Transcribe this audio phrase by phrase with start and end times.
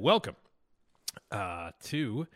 [0.00, 0.36] Welcome
[1.30, 2.26] uh, to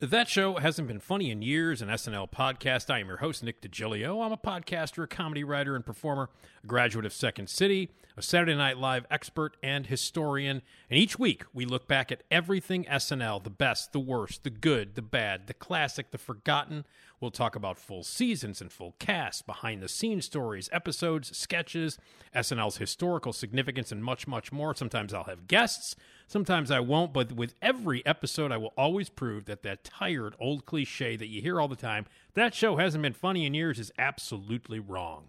[0.00, 2.92] that show hasn't been funny in years, an SNL podcast.
[2.92, 4.22] I am your host, Nick DiGilio.
[4.22, 6.28] I'm a podcaster, a comedy writer, and performer,
[6.62, 10.60] a graduate of Second City, a Saturday Night Live expert, and historian.
[10.90, 14.94] And each week, we look back at everything SNL the best, the worst, the good,
[14.94, 16.84] the bad, the classic, the forgotten.
[17.18, 21.98] We'll talk about full seasons and full casts, behind the scenes stories, episodes, sketches,
[22.34, 24.74] SNL's historical significance, and much, much more.
[24.74, 25.96] Sometimes I'll have guests.
[26.26, 30.66] Sometimes I won't, but with every episode, I will always prove that that tired old
[30.66, 33.92] cliche that you hear all the time, that show hasn't been funny in years, is
[33.98, 35.28] absolutely wrong.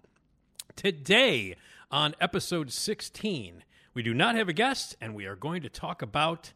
[0.75, 1.55] Today,
[1.89, 6.01] on episode 16, we do not have a guest, and we are going to talk
[6.01, 6.51] about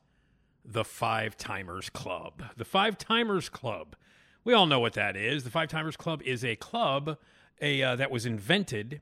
[0.66, 2.44] the Five Timers Club.
[2.58, 3.96] The Five Timers Club.
[4.44, 5.44] We all know what that is.
[5.44, 7.18] The Five Timers Club is a club
[7.62, 9.02] a, uh, that was invented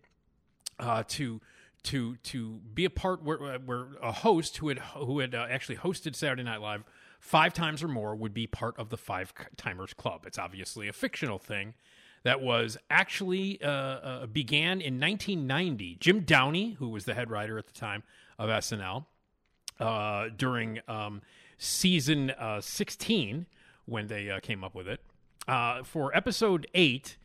[0.79, 1.41] uh, to
[1.83, 5.77] to to be a part where, where a host who had who had uh, actually
[5.77, 6.83] hosted Saturday Night Live
[7.19, 10.23] five times or more would be part of the Five Timers Club.
[10.25, 11.73] It's obviously a fictional thing
[12.23, 15.97] that was actually uh, uh, began in 1990.
[15.99, 18.03] Jim Downey, who was the head writer at the time
[18.37, 19.05] of SNL,
[19.79, 21.21] uh, during um,
[21.57, 23.45] season uh, 16
[23.85, 25.01] when they uh, came up with it.
[25.49, 27.17] Uh, for episode eight,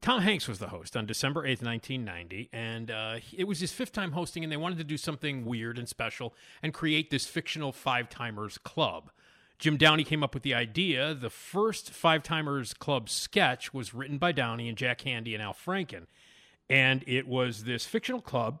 [0.00, 3.92] Tom Hanks was the host on December 8th, 1990, and uh, it was his fifth
[3.92, 7.70] time hosting, and they wanted to do something weird and special and create this fictional
[7.70, 9.12] Five Timers Club.
[9.60, 11.14] Jim Downey came up with the idea.
[11.14, 15.54] The first Five Timers Club sketch was written by Downey and Jack Handey and Al
[15.54, 16.06] Franken,
[16.68, 18.58] and it was this fictional club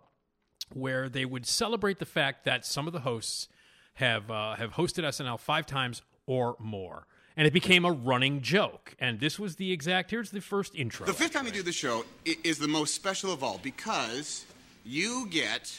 [0.72, 3.48] where they would celebrate the fact that some of the hosts
[3.94, 7.08] have uh, have hosted SNL five times or more.
[7.38, 8.96] And it became a running joke.
[8.98, 10.10] And this was the exact.
[10.10, 11.06] Here's the first intro.
[11.06, 14.44] The fifth time you do the show is the most special of all because
[14.84, 15.72] you get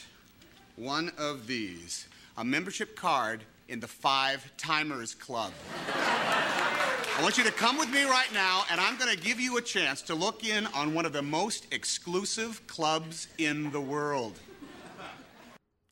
[0.76, 5.52] one of these a membership card in the Five Timers Club.
[5.94, 9.58] I want you to come with me right now, and I'm going to give you
[9.58, 14.38] a chance to look in on one of the most exclusive clubs in the world.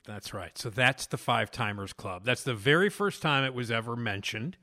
[0.06, 0.56] That's right.
[0.56, 2.24] So that's the Five Timers Club.
[2.24, 4.56] That's the very first time it was ever mentioned.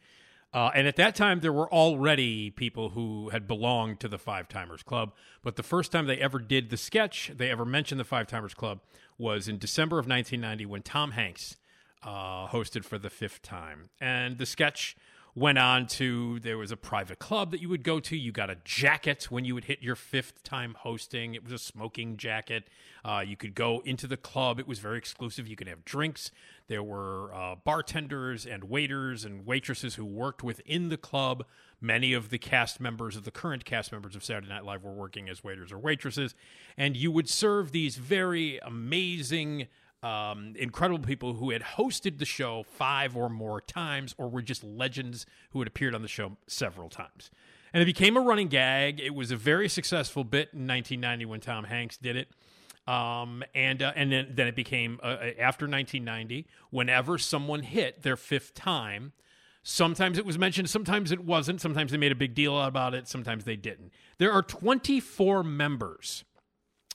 [0.55, 4.47] Uh, and at that time, there were already people who had belonged to the Five
[4.47, 5.11] Timers Club.
[5.43, 8.53] But the first time they ever did the sketch, they ever mentioned the Five Timers
[8.53, 8.79] Club,
[9.17, 11.57] was in December of 1990 when Tom Hanks
[12.03, 13.89] uh, hosted for the fifth time.
[13.99, 14.95] And the sketch
[15.35, 18.15] went on to there was a private club that you would go to.
[18.15, 21.35] You got a jacket when you would hit your fifth time hosting.
[21.35, 22.69] It was a smoking jacket.
[23.03, 24.59] Uh, you could go into the club.
[24.59, 25.47] It was very exclusive.
[25.47, 26.31] You could have drinks.
[26.67, 31.45] There were uh, bartenders and waiters and waitresses who worked within the club.
[31.79, 34.93] Many of the cast members of the current cast members of Saturday Night Live were
[34.93, 36.33] working as waiters or waitresses.
[36.75, 39.67] And you would serve these very amazing
[40.01, 44.63] um, incredible people who had hosted the show five or more times or were just
[44.63, 47.31] legends who had appeared on the show several times.
[47.73, 48.99] And it became a running gag.
[48.99, 52.29] It was a very successful bit in 1990 when Tom Hanks did it.
[52.87, 58.15] Um, and uh, and then, then it became uh, after 1990, whenever someone hit their
[58.15, 59.13] fifth time,
[59.63, 61.61] sometimes it was mentioned, sometimes it wasn't.
[61.61, 63.91] Sometimes they made a big deal about it, sometimes they didn't.
[64.19, 66.23] There are 24 members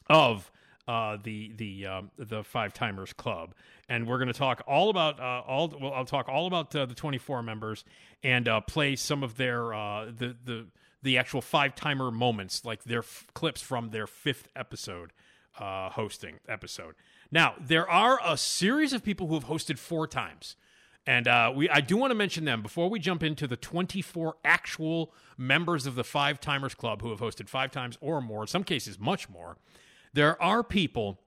[0.09, 0.51] of
[0.87, 3.55] uh, the the um, the Five Timers Club,
[3.89, 5.73] and we're going to talk all about uh, all.
[5.81, 7.85] Well, I'll talk all about uh, the twenty four members
[8.23, 10.67] and uh, play some of their uh, the the
[11.03, 15.13] the actual five timer moments, like their f- clips from their fifth episode
[15.59, 16.95] uh, hosting episode.
[17.31, 20.57] Now there are a series of people who have hosted four times.
[21.07, 24.37] And uh, we, I do want to mention them before we jump into the 24
[24.45, 28.47] actual members of the Five Timers Club who have hosted five times or more, in
[28.49, 29.57] some cases, much more.
[30.13, 31.21] There are people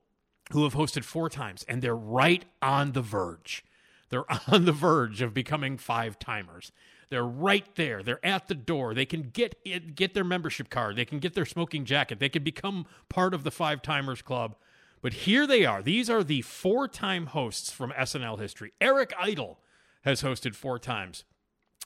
[0.51, 3.63] who have hosted four times, and they're right on the verge.
[4.09, 6.71] They're on the verge of becoming five timers.
[7.13, 8.01] They're right there.
[8.01, 8.95] They're at the door.
[8.95, 10.95] They can get it, get their membership card.
[10.95, 12.17] They can get their smoking jacket.
[12.17, 14.55] They can become part of the Five Timers Club.
[14.99, 15.83] But here they are.
[15.83, 18.73] These are the four-time hosts from SNL history.
[18.81, 19.59] Eric Idle
[20.01, 21.23] has hosted four times.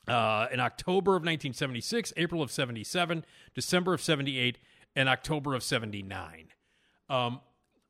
[0.06, 3.22] Uh, in October of 1976, April of 77,
[3.54, 4.56] December of 78,
[4.96, 6.46] and October of 79.
[7.10, 7.40] Um,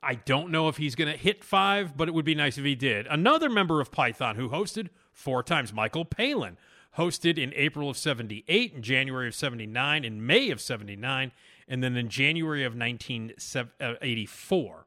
[0.02, 2.64] I don't know if he's going to hit five, but it would be nice if
[2.64, 3.06] he did.
[3.06, 6.56] Another member of Python who hosted four times, Michael Palin,
[6.98, 11.32] hosted in April of 78, in January of 79, in May of 79,
[11.66, 14.86] and then in January of 1984.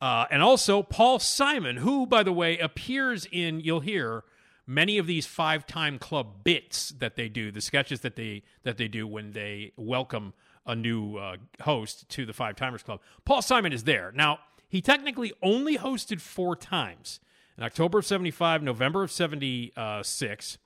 [0.00, 4.24] Uh, and also Paul Simon, who, by the way, appears in, you'll hear,
[4.66, 8.76] many of these five time club bits that they do, the sketches that they that
[8.76, 10.32] they do when they welcome
[10.64, 13.00] a new uh, host to the Five Timers Club.
[13.24, 14.12] Paul Simon is there.
[14.14, 14.38] Now,
[14.68, 17.20] he technically only hosted four times
[17.58, 20.58] in October of 75, November of 76,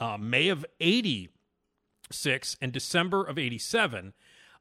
[0.00, 4.12] uh, May of 86, and December of 87.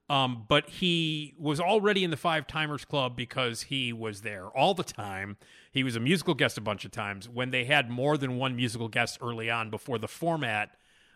[0.10, 4.74] Um, but he was already in the Five Timers Club because he was there all
[4.74, 5.38] the time.
[5.72, 8.56] He was a musical guest a bunch of times when they had more than one
[8.56, 10.76] musical guest early on before the format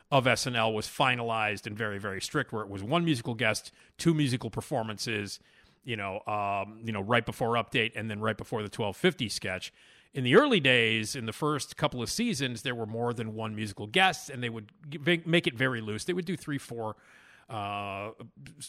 [0.10, 4.14] of SNL was finalized and very very strict, where it was one musical guest, two
[4.14, 5.40] musical performances,
[5.84, 9.74] you know, um, you know, right before update and then right before the 1250 sketch.
[10.14, 13.56] In the early days, in the first couple of seasons, there were more than one
[13.56, 14.72] musical guest, and they would
[15.26, 16.06] make it very loose.
[16.06, 16.96] They would do three, four,
[17.50, 18.12] uh,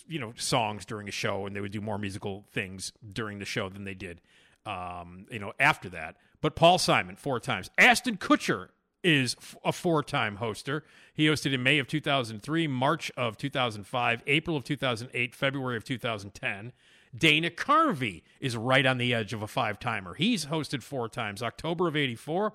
[0.06, 3.44] you know, songs during a show, and they would do more musical things during the
[3.44, 4.20] show than they did,
[4.66, 6.16] um, you know, after that.
[6.40, 8.68] But Paul Simon four times, Ashton Kutcher
[9.02, 10.82] is a four-time hoster.
[11.14, 16.72] He hosted in May of 2003, March of 2005, April of 2008, February of 2010.
[17.16, 20.14] Dana Carvey is right on the edge of a five-timer.
[20.14, 22.52] He's hosted four times: October of '84,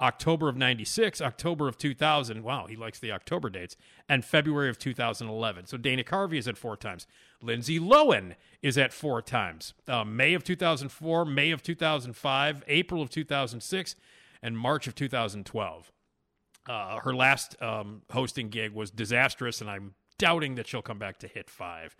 [0.00, 2.42] October of 96, October of 2000.
[2.42, 3.76] Wow, he likes the October dates.
[4.08, 5.66] And February of 2011.
[5.66, 7.06] So Dana Carvey is at four times.
[7.42, 9.74] Lindsay Lohan is at four times.
[9.88, 13.94] Uh, May of 2004, May of 2005, April of 2006,
[14.42, 15.92] and March of 2012.
[16.68, 21.18] Uh, her last um, hosting gig was disastrous, and I'm doubting that she'll come back
[21.18, 21.96] to hit five.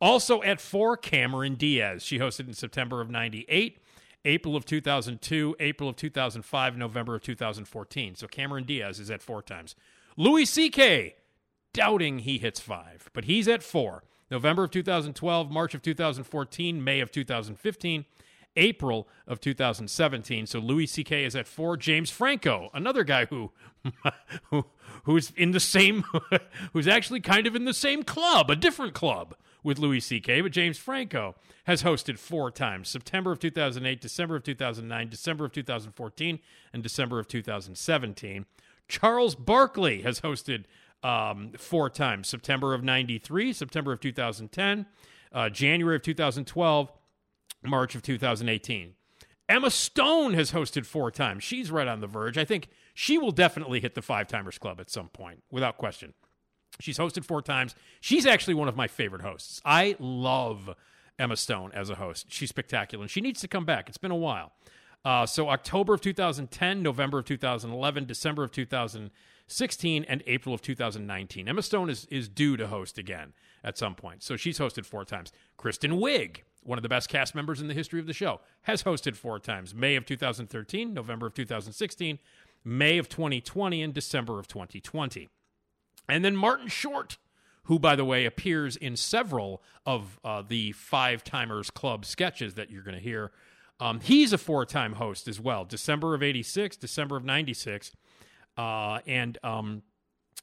[0.00, 2.02] Also at four, Cameron Diaz.
[2.02, 3.78] She hosted in September of 98,
[4.24, 8.14] April of 2002, April of 2005, November of 2014.
[8.14, 9.74] So Cameron Diaz is at four times.
[10.16, 11.16] Louis C.K.,
[11.72, 14.04] doubting he hits five, but he's at four.
[14.30, 18.04] November of 2012, March of 2014, May of 2015,
[18.56, 20.46] April of 2017.
[20.46, 21.24] So Louis C.K.
[21.24, 21.76] is at four.
[21.76, 23.52] James Franco, another guy who,
[24.50, 24.66] who
[25.04, 26.04] who's in the same,
[26.72, 30.52] who's actually kind of in the same club, a different club with Louis C.K., but
[30.52, 31.34] James Franco
[31.64, 36.38] has hosted four times September of 2008, December of 2009, December of 2014,
[36.72, 38.46] and December of 2017.
[38.88, 40.64] Charles Barkley has hosted
[41.02, 44.86] um, four times September of 93, September of 2010,
[45.32, 46.92] uh, January of 2012,
[47.62, 48.94] March of 2018.
[49.48, 51.42] Emma Stone has hosted four times.
[51.42, 52.38] She's right on the verge.
[52.38, 56.14] I think she will definitely hit the Five Timers Club at some point, without question.
[56.82, 57.74] She's hosted four times.
[58.00, 59.60] She's actually one of my favorite hosts.
[59.64, 60.70] I love
[61.18, 62.26] Emma Stone as a host.
[62.30, 63.88] She's spectacular, and she needs to come back.
[63.88, 64.52] It's been a while.
[65.04, 71.48] Uh, so October of 2010, November of 2011, December of 2016, and April of 2019.
[71.48, 73.32] Emma Stone is is due to host again
[73.64, 74.22] at some point.
[74.22, 75.32] So she's hosted four times.
[75.56, 78.82] Kristen Wiig, one of the best cast members in the history of the show, has
[78.82, 82.18] hosted four times: May of 2013, November of 2016,
[82.62, 85.28] May of 2020, and December of 2020.
[86.10, 87.18] And then Martin Short,
[87.64, 92.70] who, by the way, appears in several of uh, the Five Timers Club sketches that
[92.70, 93.30] you're going to hear.
[93.78, 97.92] Um, he's a four time host as well December of 86, December of 96,
[98.58, 99.82] uh, and um,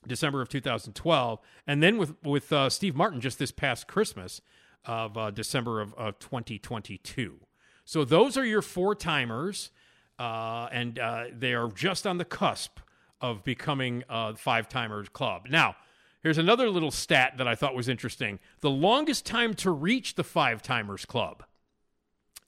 [0.07, 1.39] December of 2012.
[1.67, 4.41] And then with, with uh, Steve Martin just this past Christmas
[4.85, 7.39] of uh, December of, of 2022.
[7.85, 9.71] So those are your four timers,
[10.19, 12.79] uh, and uh, they are just on the cusp
[13.21, 15.47] of becoming a five timers club.
[15.49, 15.75] Now,
[16.21, 18.39] here's another little stat that I thought was interesting.
[18.61, 21.43] The longest time to reach the five timers club.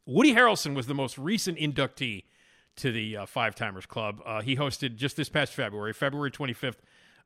[0.05, 2.23] Woody Harrelson was the most recent inductee
[2.77, 4.21] to the uh, Five Timers Club.
[4.25, 6.77] Uh, he hosted just this past February, February 25th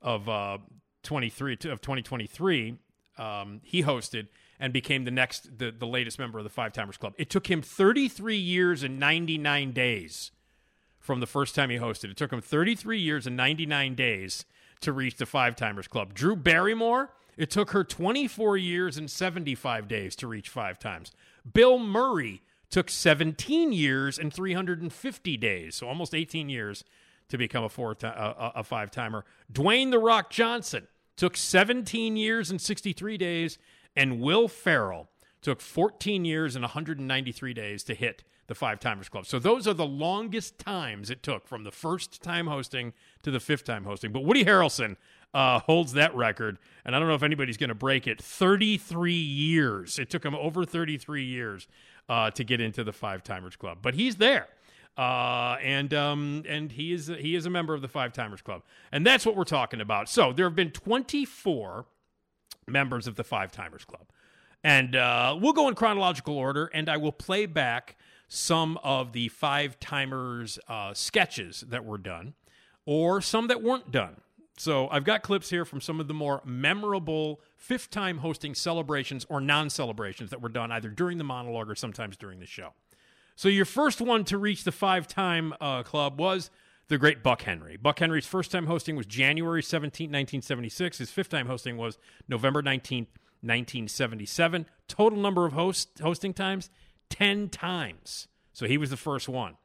[0.01, 0.57] of uh,
[1.03, 2.77] 23 of 2023.
[3.17, 4.27] Um, he hosted
[4.59, 7.13] and became the next, the, the latest member of the Five Timers Club.
[7.17, 10.31] It took him 33 years and 99 days
[11.03, 12.09] from the first time he hosted.
[12.09, 14.45] It took him 33 years and 99 days
[14.79, 16.13] to reach the Five Timers Club.
[16.13, 21.11] Drew Barrymore, it took her 24 years and 75 days to reach five times.
[21.51, 26.85] Bill Murray took 17 years and 350 days, so almost 18 years
[27.27, 29.25] to become a four ti- uh, uh, a, a five timer.
[29.51, 33.57] Dwayne the Rock Johnson took 17 years and 63 days,
[33.93, 35.09] and Will Ferrell
[35.41, 39.25] took 14 years and 193 days to hit the Five Timers Club.
[39.25, 43.39] So those are the longest times it took from the first time hosting to the
[43.39, 44.11] fifth time hosting.
[44.11, 44.97] But Woody Harrelson
[45.33, 48.21] uh, holds that record, and I don't know if anybody's going to break it.
[48.21, 49.97] 33 years.
[49.97, 51.67] It took him over 33 years
[52.09, 54.47] uh, to get into the Five Timers Club, but he's there.
[54.95, 58.61] Uh, and um, and he is he is a member of the Five Timers Club,
[58.91, 60.07] and that's what we're talking about.
[60.07, 61.85] So there have been 24
[62.67, 64.05] members of the Five Timers Club,
[64.63, 67.95] and uh, we'll go in chronological order, and I will play back
[68.27, 72.33] some of the Five Timers uh, sketches that were done,
[72.85, 74.21] or some that weren't done.
[74.57, 79.25] So I've got clips here from some of the more memorable fifth time hosting celebrations
[79.29, 82.73] or non celebrations that were done either during the monologue or sometimes during the show.
[83.35, 86.51] So your first one to reach the five time uh, club was
[86.87, 87.77] the great Buck Henry.
[87.77, 90.99] Buck Henry's first time hosting was January 17, 1976.
[90.99, 93.05] His fifth time hosting was November 19,
[93.41, 94.67] 1977.
[94.87, 96.69] Total number of host, hosting times
[97.09, 98.27] 10 times.
[98.53, 99.55] So he was the first one.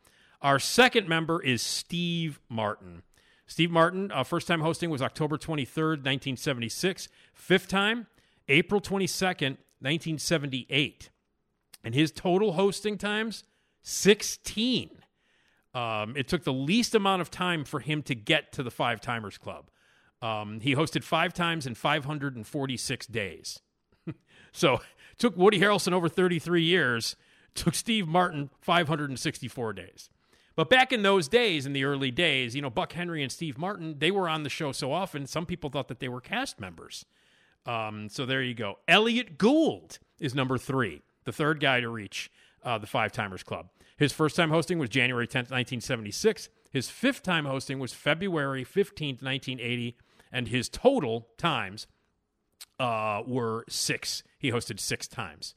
[0.40, 3.02] Our second member is Steve Martin.
[3.47, 7.09] Steve Martin, uh, first time hosting was October 23rd, 1976.
[7.33, 8.07] Fifth time,
[8.49, 11.11] April 22nd, 1978.
[11.83, 13.45] And his total hosting times,
[13.83, 14.90] 16.
[15.75, 19.00] Um, it took the least amount of time for him to get to the Five
[19.00, 19.71] Timers Club.
[20.21, 23.61] Um, he hosted five times in 546 days.
[24.52, 24.80] so
[25.18, 27.16] took Woody Harrelson over 33 years,
[27.59, 30.09] took Steve Martin 564 days.
[30.57, 33.59] But back in those days, in the early days, you know, Buck Henry and Steve
[33.59, 36.59] Martin, they were on the show so often, some people thought that they were cast
[36.59, 37.05] members.
[37.65, 38.79] Um, so there you go.
[38.88, 42.31] Elliot Gould is number three, the third guy to reach
[42.65, 43.69] uh, the Five Timers Club.
[43.97, 46.49] His first time hosting was January 10th, 1976.
[46.71, 49.97] His fifth time hosting was February 15th, 1980.
[50.33, 51.87] And his total times
[52.79, 54.23] uh, were six.
[54.38, 55.55] He hosted six times.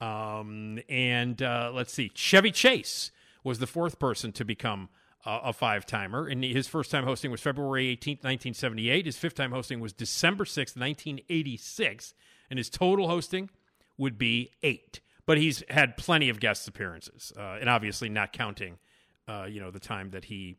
[0.00, 3.10] Um, and uh, let's see, Chevy Chase
[3.42, 4.88] was the fourth person to become
[5.26, 6.28] a five timer.
[6.28, 9.06] And his first time hosting was February 18th, 1978.
[9.06, 12.14] His fifth time hosting was December 6th, 1986.
[12.48, 13.50] And his total hosting
[13.98, 15.00] would be eight.
[15.26, 18.78] But he's had plenty of guest appearances, uh, and obviously not counting,
[19.26, 20.56] uh, you know, the time that he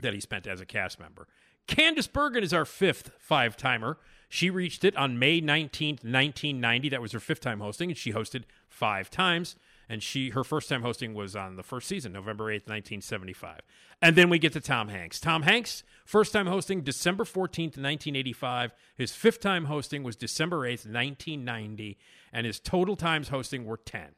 [0.00, 1.28] that he spent as a cast member.
[1.68, 3.98] Candice Bergen is our fifth five timer.
[4.28, 6.88] She reached it on May 19th, 1990.
[6.88, 9.56] That was her fifth time hosting, and she hosted five times
[9.88, 13.60] and she her first time hosting was on the first season, November 8th, 1975.
[14.02, 15.20] And then we get to Tom Hanks.
[15.20, 18.72] Tom Hanks, first time hosting December 14th, 1985.
[18.96, 21.98] His fifth time hosting was December 8th, 1990,
[22.32, 24.08] and his total times hosting were 10.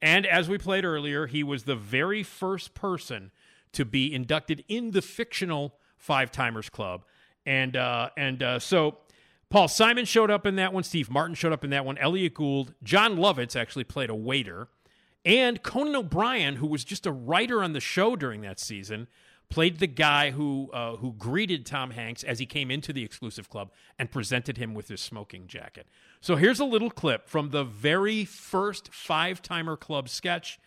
[0.00, 3.32] And as we played earlier, he was the very first person
[3.72, 7.04] to be inducted in the fictional Five Timers Club.
[7.44, 8.98] And uh, and uh, so
[9.50, 10.82] Paul Simon showed up in that one.
[10.82, 11.96] Steve Martin showed up in that one.
[11.98, 14.68] Elliot Gould, Jon Lovitz actually played a waiter.
[15.24, 19.08] And Conan O'Brien, who was just a writer on the show during that season,
[19.50, 23.48] played the guy who uh, who greeted Tom Hanks as he came into the exclusive
[23.48, 25.86] club and presented him with his smoking jacket.
[26.20, 30.58] So here's a little clip from the very first five timer club sketch,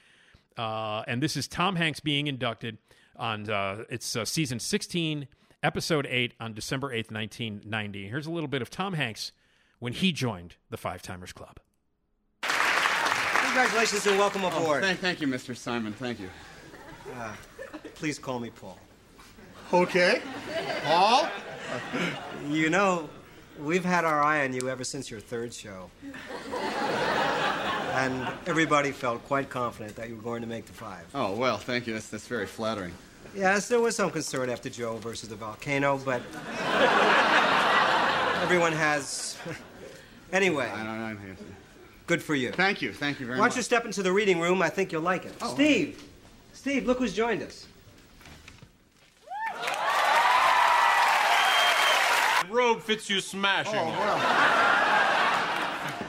[0.58, 2.78] uh, and this is Tom Hanks being inducted
[3.16, 5.28] on uh, it's uh, season 16,
[5.64, 8.08] episode eight on December 8th, 1990.
[8.08, 9.32] Here's a little bit of Tom Hanks
[9.80, 11.58] when he joined the Five Timers Club.
[12.44, 14.84] Congratulations and welcome Oh, aboard.
[14.84, 15.56] thank, thank you, Mr.
[15.56, 15.94] Simon.
[15.94, 16.30] Thank you.
[17.16, 17.36] Ah,
[17.96, 18.78] please call me Paul.
[19.74, 20.22] Okay.
[20.86, 21.28] Paul?
[22.50, 23.10] You know,
[23.60, 25.90] we've had our eye on you ever since your third show.
[27.94, 31.06] And everybody felt quite confident that you were going to make the five.
[31.14, 31.94] Oh, well, thank you.
[31.94, 32.94] That's, that's very flattering.
[33.36, 36.22] Yes, there was some concern after Joe versus the volcano, but
[38.42, 39.38] everyone has.
[40.34, 41.18] anyway, I don't know.
[42.08, 42.52] good for you.
[42.52, 42.92] Thank you.
[42.92, 43.40] Thank you very much.
[43.40, 43.54] Why much.
[43.54, 44.62] don't you step into the reading room?
[44.62, 45.34] I think you'll like it.
[45.42, 45.54] Oh.
[45.54, 46.04] Steve!
[46.54, 47.68] Steve, look who's joined us.
[52.52, 53.74] robe fits you smashing.
[53.76, 54.20] Oh, well.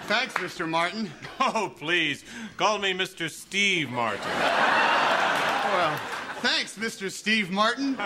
[0.06, 0.68] Thanks, Mr.
[0.68, 1.10] Martin.
[1.44, 2.24] Oh, please.
[2.56, 3.28] Call me Mr.
[3.28, 4.20] Steve Martin.
[6.42, 7.10] Well, thanks, Mr.
[7.10, 7.94] Steve Martin.
[7.94, 8.04] Whoa,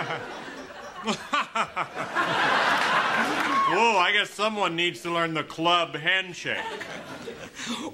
[3.99, 6.59] I guess someone needs to learn the club handshake.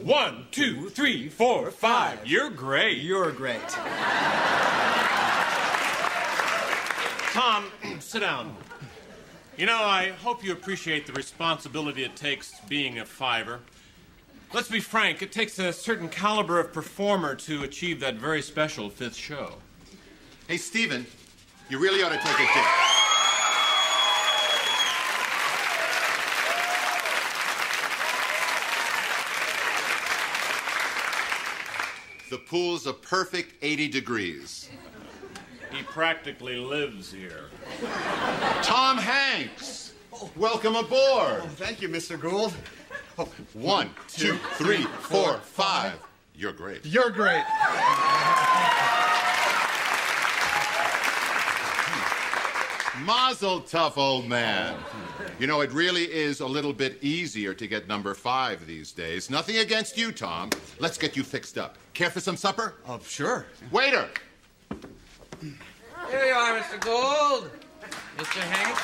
[0.01, 2.27] One, two, three, four, five.
[2.27, 2.99] You're great.
[3.03, 3.69] You're great.
[7.31, 7.67] Tom,
[8.01, 8.57] sit down.
[9.57, 13.61] You know, I hope you appreciate the responsibility it takes being a fiver.
[14.53, 18.91] Let's be frank, it takes a certain caliber of performer to achieve that very special
[18.91, 19.59] fifth show.
[20.49, 21.07] Hey, Steven,
[21.71, 22.65] You really ought to take a dip.
[32.31, 34.69] The pool's a perfect 80 degrees.
[35.71, 37.45] He practically lives here.
[38.63, 39.93] Tom Hanks,
[40.37, 41.41] welcome aboard.
[41.43, 42.21] Oh, thank you, Mr.
[42.21, 42.53] Gould.
[43.19, 45.95] Oh, one, two, three, four, five.
[46.35, 46.85] You're great.
[46.85, 47.45] You're great.
[53.05, 54.77] Mazel tough, old man.
[55.39, 59.29] You know, it really is a little bit easier to get number five these days.
[59.29, 60.51] Nothing against you, Tom.
[60.79, 61.79] Let's get you fixed up.
[61.95, 62.75] Care for some supper?
[62.87, 63.47] Oh, sure.
[63.71, 64.09] Waiter!
[66.11, 66.81] Here you are, Mr.
[66.81, 67.51] Gould.
[68.17, 68.41] Mr.
[68.41, 68.79] Hank.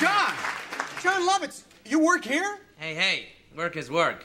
[0.00, 0.34] Jon!
[1.02, 2.58] Jon Lovitz, you work here?
[2.76, 4.24] Hey, hey, work is work.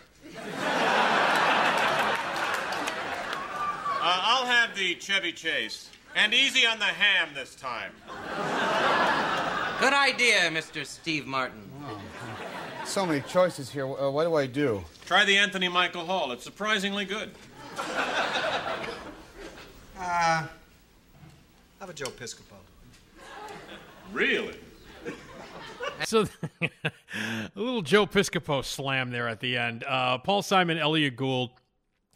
[4.04, 5.92] Uh, I'll have the Chevy Chase.
[6.16, 7.92] And easy on the ham this time.
[9.80, 10.84] Good idea, Mr.
[10.88, 11.70] Steve Martin.
[12.84, 13.86] So many choices here.
[13.86, 14.84] Uh, what do I do?
[15.06, 16.32] Try the Anthony Michael Hall.
[16.32, 17.30] It's surprisingly good.
[19.96, 20.50] Have
[21.88, 22.56] a Joe Piscopo.
[24.12, 24.56] Really?
[26.06, 26.26] So,
[26.62, 26.92] a
[27.54, 29.84] little Joe Piscopo slam there at the end.
[29.88, 31.52] Uh, Paul Simon, Elliot Gould,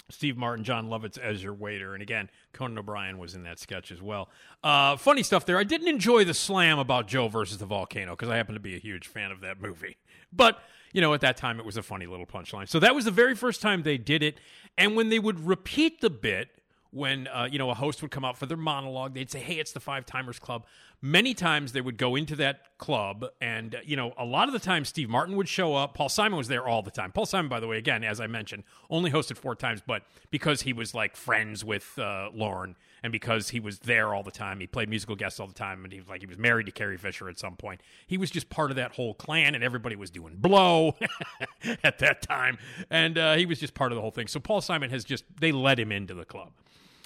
[0.10, 1.94] Steve Martin, Jon Lovitz as your waiter.
[1.94, 4.30] And again, Conan O'Brien was in that sketch as well.
[4.64, 5.58] Uh, funny stuff there.
[5.58, 8.76] I didn't enjoy the slam about Joe versus the volcano because I happen to be
[8.76, 9.98] a huge fan of that movie.
[10.34, 10.60] But,
[10.92, 12.68] you know, at that time it was a funny little punchline.
[12.68, 14.38] So that was the very first time they did it.
[14.78, 16.50] And when they would repeat the bit,
[16.96, 19.56] when uh, you know a host would come out for their monologue they'd say hey
[19.56, 20.66] it's the five timers club.
[21.02, 24.54] Many times they would go into that club and uh, you know a lot of
[24.54, 25.94] the time steve martin would show up.
[25.94, 27.12] Paul simon was there all the time.
[27.12, 30.62] Paul simon by the way again as i mentioned only hosted four times but because
[30.62, 34.62] he was like friends with uh, lorne and because he was there all the time
[34.62, 36.72] he played musical guests all the time and he was like he was married to
[36.72, 37.82] carrie fisher at some point.
[38.08, 40.96] He was just part of that whole clan and everybody was doing blow
[41.84, 42.58] at that time
[42.90, 44.28] and uh, he was just part of the whole thing.
[44.28, 46.54] So paul simon has just they let him into the club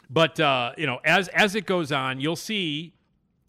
[0.10, 2.94] but uh, you know, as as it goes on, you'll see,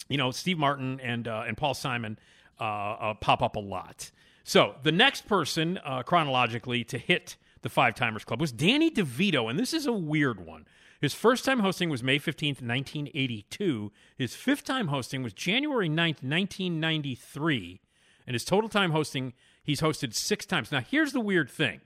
[0.09, 2.19] you know, Steve Martin and uh, and Paul Simon
[2.61, 4.11] uh, uh, pop up a lot.
[4.45, 9.49] So the next person uh, chronologically to hit the Five Timers Club was Danny DeVito,
[9.49, 10.67] and this is a weird one.
[11.01, 13.91] His first time hosting was May 15th, 1982.
[14.19, 17.81] His fifth time hosting was January 9th, 1993.
[18.27, 20.71] And his total time hosting, he's hosted six times.
[20.71, 21.81] Now, here's the weird thing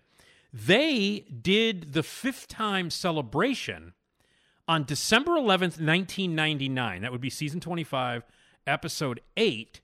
[0.52, 3.93] they did the fifth time celebration
[4.66, 7.02] on December 11th, 1999.
[7.02, 8.24] That would be season 25,
[8.66, 9.80] episode 8,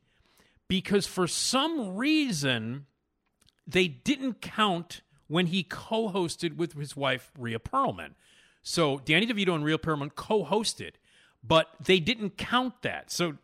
[0.68, 2.86] because for some reason
[3.66, 8.14] they didn't count when he co hosted with his wife, Rhea Perlman.
[8.62, 10.92] So Danny DeVito and Rhea Perlman co hosted,
[11.42, 13.10] but they didn't count that.
[13.10, 13.36] So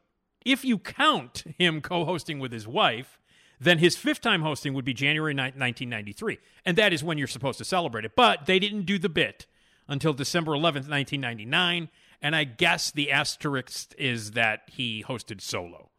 [0.45, 3.19] if you count him co hosting with his wife,
[3.61, 6.39] then his fifth time hosting would be January 9th, 1993.
[6.65, 8.15] And that is when you're supposed to celebrate it.
[8.15, 9.47] But they didn't do the bit
[9.89, 11.89] until December 11th, 1999.
[12.23, 15.91] And I guess the asterisk is that he hosted solo.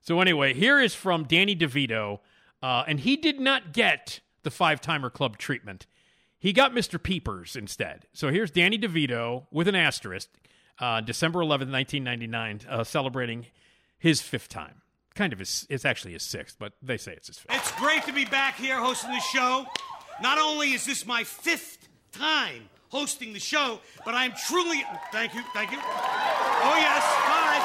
[0.00, 2.20] So, anyway, here is from Danny DeVito.
[2.62, 5.86] Uh, and he did not get the five timer club treatment.
[6.38, 7.02] He got Mr.
[7.02, 8.06] Peepers instead.
[8.12, 10.28] So, here's Danny DeVito with an asterisk,
[10.78, 13.46] uh, December 11th, 1999, uh, celebrating
[13.98, 14.82] his fifth time.
[15.14, 17.54] Kind of his, it's actually his sixth, but they say it's his fifth.
[17.54, 19.66] It's great to be back here hosting the show.
[20.22, 24.84] Not only is this my fifth time hosting the show, but I am truly.
[25.12, 25.78] Thank you, thank you.
[25.80, 27.62] Oh, yes, five.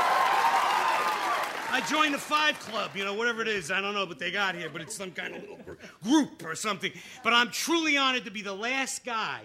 [1.72, 3.70] I joined the Five Club, you know, whatever it is.
[3.70, 5.60] I don't know what they got here, but it's some kind of little
[6.04, 6.94] group or something.
[7.22, 9.42] But I'm truly honored to be the last guy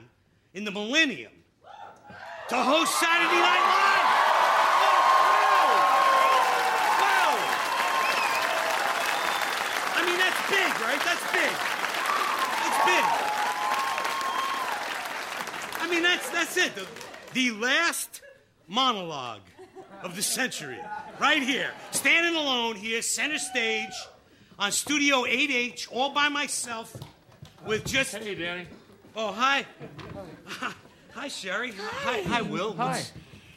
[0.55, 1.33] in the millennium
[2.51, 4.07] to host Saturday Night Live.
[5.43, 5.75] Whoa!
[7.03, 7.35] Whoa!
[9.97, 11.03] I mean, that's big, right?
[11.03, 11.51] That's big.
[12.69, 13.30] It's big.
[15.90, 16.72] I mean, that's that's it.
[16.76, 16.87] The,
[17.33, 18.22] the last
[18.68, 19.40] monologue
[20.05, 20.79] of the century,
[21.18, 23.90] right here, standing alone here, center stage,
[24.57, 26.96] on Studio 8H, all by myself,
[27.66, 28.14] with just.
[28.14, 28.66] Hey, Danny.
[29.16, 29.66] Oh, hi.
[31.12, 31.74] Hi, Cheri.
[31.76, 32.72] Hi, hi, Will.
[32.74, 32.87] Hi.
[32.92, 33.12] What's,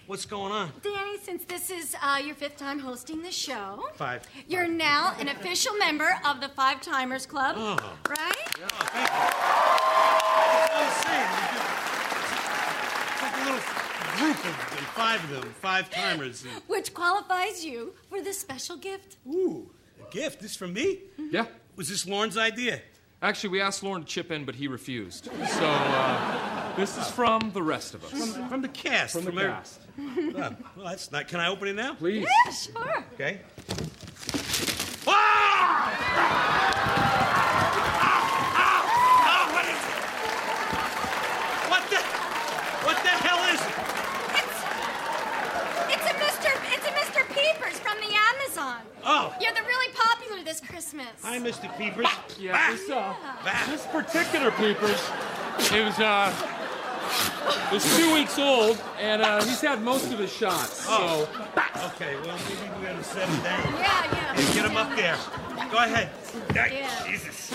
[0.08, 0.72] what's going on?
[0.82, 4.24] Danny, since this is uh, your fifth time hosting the show, Five.
[4.48, 7.78] you're now an official member of the Five Timers Club, Oh.
[8.10, 8.36] right?
[10.74, 11.30] I'm saying,
[13.12, 13.60] it's like a little
[14.18, 16.44] group of them, five of them, five timers.
[16.44, 19.18] and- Which qualifies you for this special gift.
[19.28, 19.70] Ooh,
[20.02, 20.42] a gift?
[20.42, 21.00] This from me?
[21.18, 21.46] Yeah.
[21.76, 22.82] Was this Lorne's idea?
[23.22, 25.26] Actually, we asked Lauren to chip in, but he refused.
[25.26, 28.10] So, uh, This is from the rest of us.
[28.12, 29.14] From, from the cast.
[29.14, 29.80] From the every- cast.
[30.00, 30.34] Oh,
[30.76, 31.28] well, that's not.
[31.28, 31.94] Can I open it now?
[31.94, 32.26] Please.
[32.46, 33.06] Yeah, sure.
[33.14, 33.40] Okay.
[37.76, 40.00] Ah, what is it?
[41.72, 42.00] What the?
[42.86, 43.76] What the hell is it?
[45.94, 46.52] It's a Mr.
[46.74, 47.22] It's a Mr.
[47.34, 48.82] Peepers from the Amazon.
[49.06, 49.34] Oh.
[49.40, 51.08] Yeah, they're really popular this Christmas.
[51.24, 51.76] Hi, Mr.
[51.78, 52.08] Peepers.
[52.40, 53.14] Yeah, this, uh,
[53.70, 55.02] this particular Peepers,
[55.72, 56.34] it was, uh,
[57.68, 60.86] it was two weeks old, and uh, he's had most of his shots.
[60.86, 61.30] So, Oh.
[61.96, 63.62] Okay, well, maybe we gotta set him down.
[63.74, 64.34] Yeah, yeah.
[64.36, 65.18] Hey, get him up there.
[65.70, 66.10] Go ahead.
[66.56, 67.06] Yeah.
[67.06, 67.50] Jesus.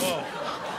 [0.00, 0.24] Whoa.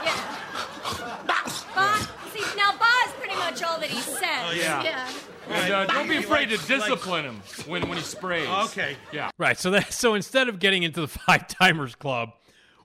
[0.04, 1.24] Yeah.
[1.26, 4.20] Ba, see, now Ba is pretty much all that he says.
[4.22, 4.82] Oh, yeah.
[4.82, 5.08] Yeah.
[5.48, 8.48] And uh, don't be afraid to discipline him when, when he sprays.
[8.48, 8.96] Okay.
[9.12, 9.30] Yeah.
[9.38, 9.58] Right.
[9.58, 12.30] So that so instead of getting into the Five Timers Club,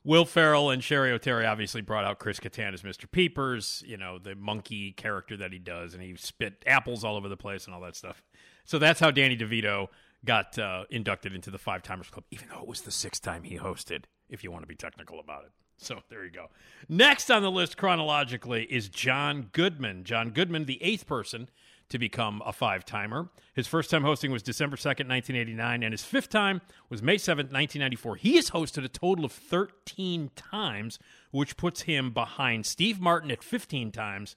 [0.03, 3.09] Will Ferrell and Cheri Oteri obviously brought out Chris Kattan as Mr.
[3.09, 7.27] Peepers, you know, the monkey character that he does, and he spit apples all over
[7.29, 8.23] the place and all that stuff.
[8.65, 9.87] So that's how Danny DeVito
[10.25, 13.43] got uh, inducted into the Five Timers Club, even though it was the sixth time
[13.43, 15.51] he hosted, if you want to be technical about it.
[15.77, 16.47] So there you go.
[16.89, 20.03] Next on the list chronologically is John Goodman.
[20.03, 21.49] John Goodman, the eighth person
[21.89, 23.29] to become a five timer.
[23.53, 27.51] His first time hosting was December 2nd, 1989, and his fifth time was May 7th,
[27.51, 28.15] 1994.
[28.17, 30.99] He has hosted a total of 13 times,
[31.31, 34.35] which puts him behind Steve Martin at 15 times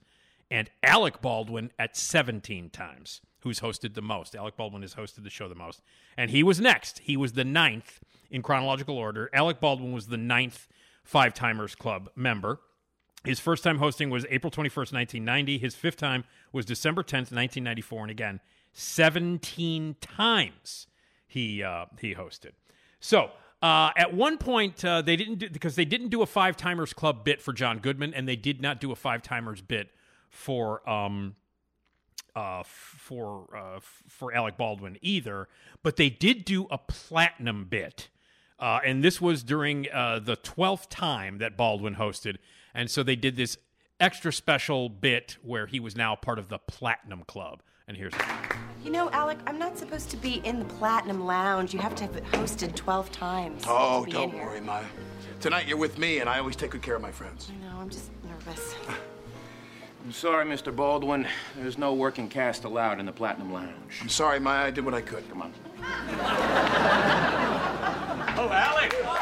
[0.51, 4.35] and Alec Baldwin at 17 times, who's hosted the most.
[4.35, 5.81] Alec Baldwin has hosted the show the most.
[6.17, 6.99] And he was next.
[6.99, 9.29] He was the ninth in chronological order.
[9.33, 10.67] Alec Baldwin was the ninth
[11.03, 12.59] Five Timers Club member.
[13.23, 15.57] His first time hosting was April 21st, 1990.
[15.57, 18.01] His fifth time was December 10th, 1994.
[18.01, 18.39] And again,
[18.73, 20.87] 17 times
[21.27, 22.51] he, uh, he hosted.
[22.99, 23.31] So
[23.63, 26.91] uh, at one point, uh, they didn't do, because they didn't do a Five Timers
[26.91, 29.89] Club bit for John Goodman, and they did not do a Five Timers bit
[30.29, 30.87] for.
[30.87, 31.35] Um,
[32.35, 35.47] uh, for uh, for Alec Baldwin either,
[35.83, 38.09] but they did do a platinum bit,
[38.59, 42.37] uh, and this was during uh, the twelfth time that Baldwin hosted,
[42.73, 43.57] and so they did this
[43.99, 47.61] extra special bit where he was now part of the Platinum Club.
[47.87, 48.13] And here's
[48.83, 51.73] You know, Alec, I'm not supposed to be in the Platinum Lounge.
[51.73, 53.63] You have to have it hosted 12 times.
[53.67, 54.85] Oh, don't worry, Maya.
[55.41, 57.51] Tonight you're with me, and I always take good care of my friends.
[57.51, 58.75] I know, I'm just nervous.
[60.05, 60.75] I'm sorry, Mr.
[60.75, 61.25] Baldwin.
[61.57, 63.99] There's no working cast allowed in the Platinum Lounge.
[64.01, 64.67] I'm sorry, Maya.
[64.67, 65.27] I did what I could.
[65.29, 65.53] Come on.
[68.35, 68.95] Oh, Alec.
[68.95, 69.21] Alec,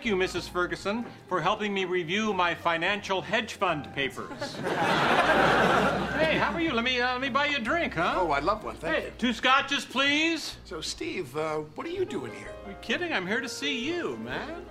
[0.00, 0.48] thank you, Mrs.
[0.48, 4.54] Ferguson, for helping me review my financial hedge fund papers.
[4.54, 6.72] hey, how are you?
[6.72, 8.14] Let me uh, let me buy you a drink, huh?
[8.16, 8.76] Oh, I'd love one.
[8.76, 9.12] Thank Hey, you.
[9.18, 10.56] two scotches, please.
[10.64, 12.48] So, Steve, uh, what are you doing here?
[12.64, 13.12] Are you kidding?
[13.12, 14.64] I'm here to see you, man.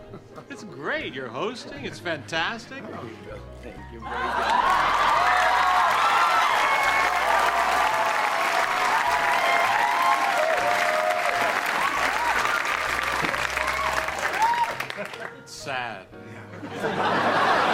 [0.49, 1.13] It's great.
[1.13, 1.85] You're hosting.
[1.85, 2.83] It's fantastic.
[2.91, 3.07] Oh,
[3.61, 4.05] Thank you It's
[15.59, 16.05] sad.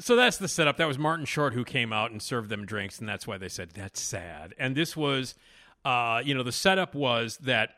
[0.00, 0.78] So that's the setup.
[0.78, 3.50] That was Martin Short who came out and served them drinks, and that's why they
[3.50, 4.54] said that's sad.
[4.58, 5.34] And this was,
[5.84, 7.74] uh, you know, the setup was that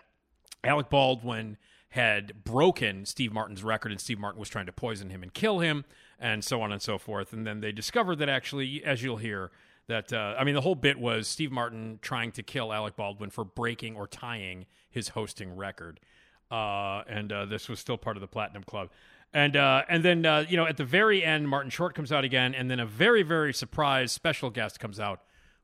[0.63, 1.57] Alec Baldwin
[1.91, 5.59] had broken Steve Martin's record, and Steve Martin was trying to poison him and kill
[5.59, 5.85] him,
[6.19, 7.33] and so on and so forth.
[7.33, 9.51] And then they discovered that actually, as you'll hear,
[9.89, 13.31] that uh, I mean, the whole bit was Steve Martin trying to kill Alec Baldwin
[13.31, 16.01] for breaking or tying his hosting record,
[16.51, 18.91] uh, and uh, this was still part of the Platinum Club.
[19.35, 22.25] And uh, and then uh, you know at the very end, Martin Short comes out
[22.25, 25.23] again, and then a very very surprise special guest comes out.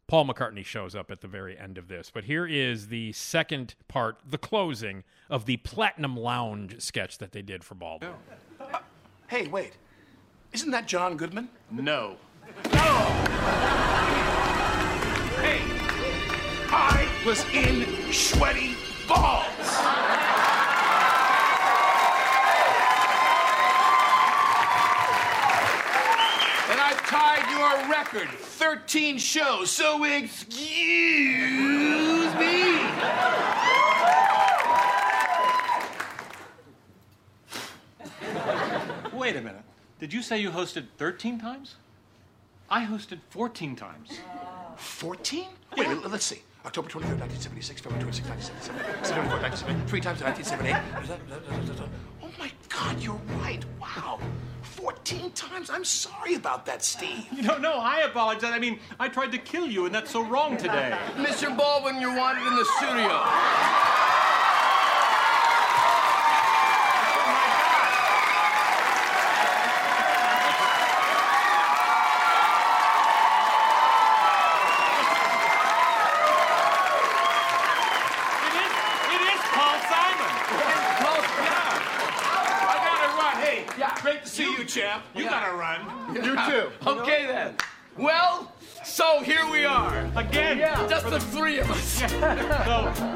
[0.08, 2.10] Paul McCartney shows up at the very end of this.
[2.10, 7.42] But here is the second part, the closing of the Platinum Lounge sketch that they
[7.42, 8.12] did for Baldwin.
[9.26, 9.76] Hey, wait.
[10.54, 11.50] Isn't that John Goodman?
[11.70, 12.16] No.
[15.36, 15.60] Hey,
[16.70, 18.74] I was in Schweddy
[19.06, 19.44] Balls.
[26.70, 30.64] And I've tied your record 13 shows, so excuse
[32.34, 32.78] me.
[39.12, 39.62] Wait a minute.
[39.98, 41.76] Did you say you hosted 13 times?
[42.70, 44.20] I hosted 14 times.
[44.76, 45.46] 14?
[45.76, 46.42] Wait a minute, let's see.
[46.66, 50.76] October 23rd, 1976, February 26th, 1977, September 4th, 1978, three times in 1978.
[52.22, 53.64] Oh my God, you're right.
[53.80, 54.18] Wow.
[54.62, 55.40] 14 times.
[55.40, 55.70] times.
[55.70, 57.26] I'm sorry about that, Steve.
[57.42, 58.52] No, no, I apologize.
[58.52, 60.96] I mean, I tried to kill you, and that's so wrong today.
[61.16, 61.56] Mr.
[61.56, 63.22] Baldwin, you're wanted in the studio.
[77.18, 78.72] It is,
[79.14, 80.32] it is Paul Simon.
[82.70, 83.34] I gotta run.
[83.42, 85.02] Hey, yeah, great to see you, champ.
[85.14, 85.80] You gotta run.
[86.14, 86.70] You too.
[86.86, 87.54] Okay then.
[87.96, 88.52] Well,
[88.84, 89.44] so here
[90.18, 90.52] we are.
[90.52, 90.88] Again.
[90.88, 91.84] Just the three of us.
[91.84, 92.06] So,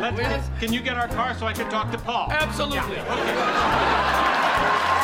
[0.00, 2.30] let's, can you get our car so I can talk to Paul?
[2.30, 2.96] Absolutely.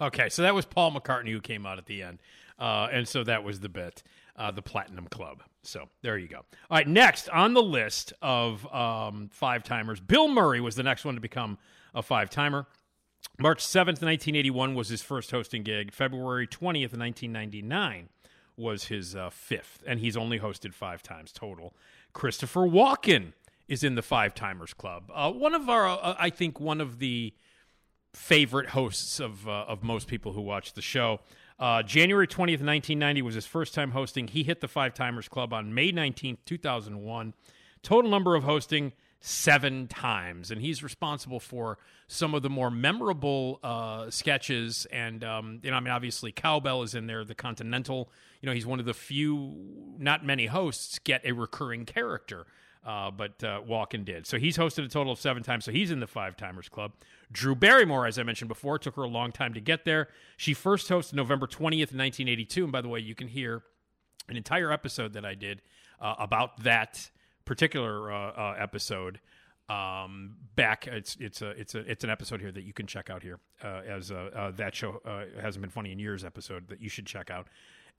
[0.00, 2.20] Okay, so that was Paul McCartney who came out at the end.
[2.58, 4.02] Uh, and so that was the bit,
[4.36, 5.42] uh, the Platinum Club.
[5.62, 6.38] So there you go.
[6.38, 11.04] All right, next on the list of um, five timers, Bill Murray was the next
[11.04, 11.58] one to become
[11.94, 12.66] a five timer.
[13.40, 15.92] March 7th, 1981 was his first hosting gig.
[15.92, 18.08] February 20th, 1999
[18.58, 21.74] was his uh, fifth, and he's only hosted five times total.
[22.12, 23.32] Christopher Walken
[23.68, 25.10] is in the Five Timers Club.
[25.14, 27.34] Uh, one of our, uh, I think, one of the
[28.12, 31.20] favorite hosts of uh, of most people who watch the show.
[31.58, 34.28] Uh, January 20th, 1990 was his first time hosting.
[34.28, 37.34] He hit the Five Timers Club on May 19th, 2001.
[37.82, 43.58] Total number of hosting seven times, and he's responsible for some of the more memorable
[43.62, 44.86] uh, sketches.
[44.92, 47.24] And um, you know, I mean, obviously, Cowbell is in there.
[47.24, 49.56] The Continental, you know, he's one of the few,
[49.98, 52.46] not many hosts get a recurring character.
[52.86, 54.26] Uh, but uh, Walken did.
[54.26, 55.66] So he's hosted a total of seven times.
[55.66, 56.92] So he's in the Five Timers Club.
[57.30, 60.08] Drew Barrymore, as I mentioned before, took her a long time to get there.
[60.38, 62.62] She first hosted November 20th, 1982.
[62.62, 63.62] And by the way, you can hear
[64.28, 65.60] an entire episode that I did
[66.00, 67.10] uh, about that
[67.48, 69.18] particular uh, uh, episode.
[69.68, 73.10] Um, back, it's it's a it's a it's an episode here that you can check
[73.10, 76.68] out here uh, as uh, uh, that show uh, hasn't been funny in years episode
[76.68, 77.48] that you should check out.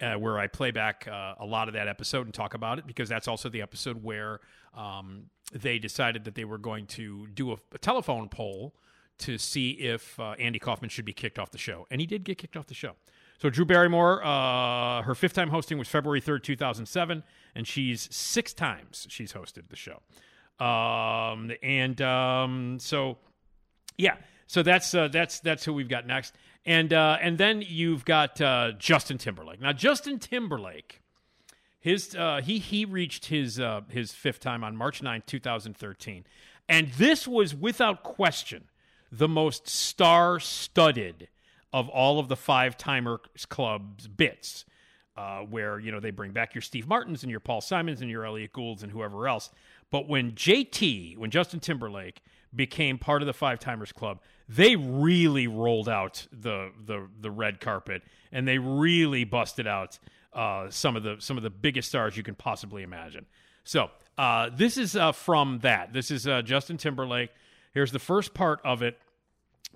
[0.02, 3.28] Where I play back a lot of that episode and talk about it because that's
[3.28, 4.40] also the episode where
[4.74, 8.74] um, they decided that they were going to do a, a telephone poll
[9.18, 12.38] to see if Andy Kaufman should be kicked off the show, and he did get
[12.38, 12.94] kicked off the show.
[13.40, 17.24] So Drew Barrymore, uh, her fifth time hosting was February third, two thousand seven,
[17.56, 20.02] and she's six times she's hosted the show.
[20.64, 23.18] Um, and um, so,
[23.98, 28.04] yeah, so that's uh, that's that's who we've got next, and uh, and then you've
[28.04, 29.62] got uh, Justin Timberlake.
[29.62, 31.02] Now Justin Timberlake,
[31.80, 35.78] his uh, he he reached his uh, his fifth time on March 9th, two thousand
[35.78, 36.26] thirteen,
[36.68, 38.66] and this was without question
[39.14, 41.30] the most star-studded
[41.74, 44.66] of all of the five timers club's bits.
[45.18, 48.10] Uh, where you know they bring back your Steve Martins and your Paul Simons and
[48.10, 49.50] your Elliot Goulds and whoever else.
[49.92, 52.22] But when JT, when Justin Timberlake
[52.56, 57.60] became part of the Five Timers Club, they really rolled out the the the red
[57.60, 58.02] carpet
[58.32, 60.00] and they really busted out
[60.34, 63.26] uh, some of the some of the biggest stars you can possibly imagine.
[63.64, 65.94] So uh, this is uh, from that.
[65.94, 67.32] This is uh, Justin Timberlake.
[67.74, 69.00] Here's the first part of it.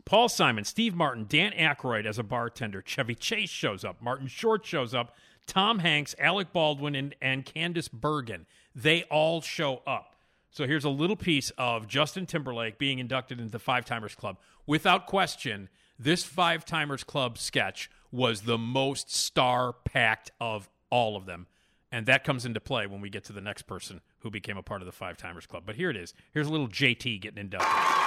[0.05, 2.81] Paul Simon, Steve Martin, Dan Aykroyd as a bartender.
[2.81, 4.01] Chevy Chase shows up.
[4.01, 5.15] Martin Short shows up.
[5.45, 8.45] Tom Hanks, Alec Baldwin, and, and Candice Bergen.
[8.75, 10.15] They all show up.
[10.51, 14.37] So here's a little piece of Justin Timberlake being inducted into the Five Timers Club.
[14.67, 21.25] Without question, this Five Timers Club sketch was the most star packed of all of
[21.25, 21.47] them.
[21.91, 24.63] And that comes into play when we get to the next person who became a
[24.63, 25.63] part of the Five Timers Club.
[25.65, 26.13] But here it is.
[26.33, 28.02] Here's a little JT getting inducted.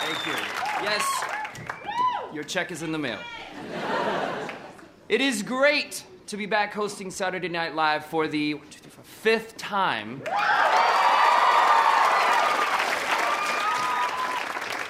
[0.00, 0.32] Thank you.
[0.82, 1.24] Yes,
[2.32, 3.18] your check is in the mail.
[5.08, 8.60] It is great to be back hosting Saturday Night Live for the
[9.02, 10.22] fifth time.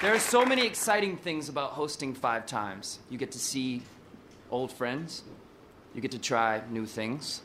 [0.01, 2.99] There are so many exciting things about hosting five times.
[3.09, 3.81] You get to see
[4.51, 5.23] old friends,
[5.93, 7.41] you get to try new things,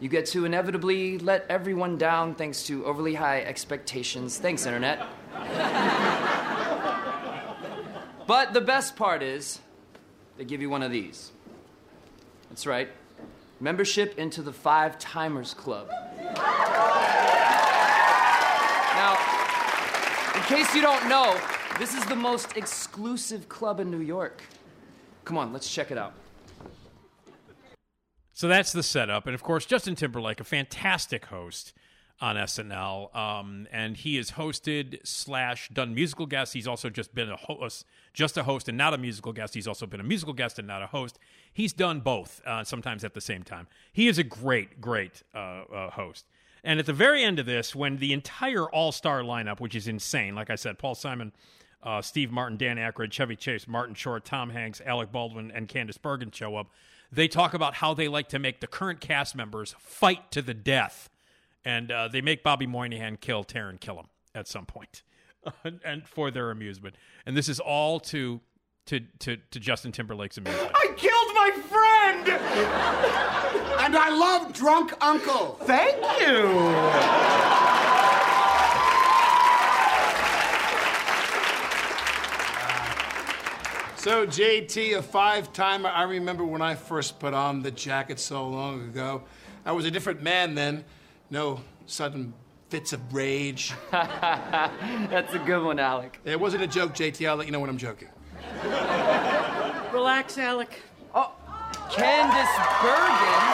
[0.00, 4.38] you get to inevitably let everyone down thanks to overly high expectations.
[4.38, 5.06] Thanks, Internet.
[8.28, 9.58] but the best part is,
[10.36, 11.32] they give you one of these.
[12.50, 12.88] That's right,
[13.58, 15.90] membership into the Five Timers Club.
[18.94, 19.16] Now,
[20.34, 21.36] in case you don't know,
[21.78, 24.42] this is the most exclusive club in New York.
[25.24, 26.12] Come on, let's check it out.
[28.34, 31.72] So that's the setup, and of course, Justin Timberlake, a fantastic host
[32.20, 36.52] on SNL, um, and he has hosted slash done musical guests.
[36.52, 39.54] He's also just been a host, just a host, and not a musical guest.
[39.54, 41.18] He's also been a musical guest and not a host.
[41.52, 43.68] He's done both, uh, sometimes at the same time.
[43.92, 46.26] He is a great, great uh, uh, host.
[46.64, 49.86] And at the very end of this, when the entire all star lineup, which is
[49.86, 51.32] insane, like I said, Paul Simon,
[51.82, 56.00] uh, Steve Martin, Dan Aykroyd, Chevy Chase, Martin Short, Tom Hanks, Alec Baldwin, and Candice
[56.00, 56.70] Bergen show up.
[57.10, 60.54] They talk about how they like to make the current cast members fight to the
[60.54, 61.08] death,
[61.68, 65.02] and uh, they make Bobby Moynihan kill Taran Killam at some point,
[65.84, 66.96] and for their amusement.
[67.26, 68.40] And this is all to
[68.86, 70.72] to to, to Justin Timberlake's amusement.
[70.74, 73.24] I killed my friend!
[73.80, 75.54] And I love Drunk Uncle.
[75.62, 76.42] Thank you.
[83.96, 88.46] So, JT, a five timer, I remember when I first put on the jacket so
[88.46, 89.22] long ago.
[89.64, 90.84] I was a different man then.
[91.30, 92.32] No sudden
[92.68, 93.72] fits of rage.
[93.90, 96.20] That's a good one, Alec.
[96.24, 97.28] It wasn't a joke, JT.
[97.28, 98.08] I'll let you know when I'm joking.
[99.92, 100.80] Relax, Alec.
[101.14, 101.32] Oh,
[101.90, 103.44] Candice Bergen,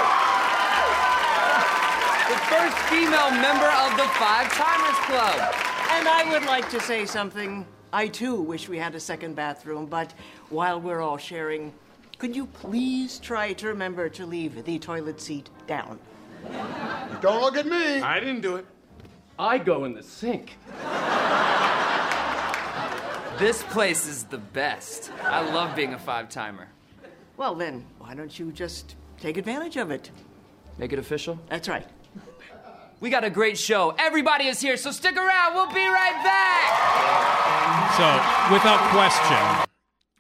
[2.28, 5.54] the first female member of the Five Timers Club.
[5.90, 7.66] And I would like to say something.
[7.92, 10.12] I too wish we had a second bathroom, but
[10.50, 11.72] while we're all sharing,
[12.18, 15.98] could you please try to remember to leave the toilet seat down?
[17.20, 18.00] Don't look at me.
[18.00, 18.66] I didn't do it.
[19.38, 20.56] I go in the sink.
[23.38, 25.10] This place is the best.
[25.22, 26.68] I love being a five timer.
[27.36, 30.10] Well, then, why don't you just take advantage of it?
[30.78, 31.40] Make it official?
[31.48, 31.86] That's right.
[33.00, 33.92] We got a great show.
[33.98, 35.54] Everybody is here, so stick around.
[35.54, 37.92] We'll be right back.
[37.96, 39.66] So, without question,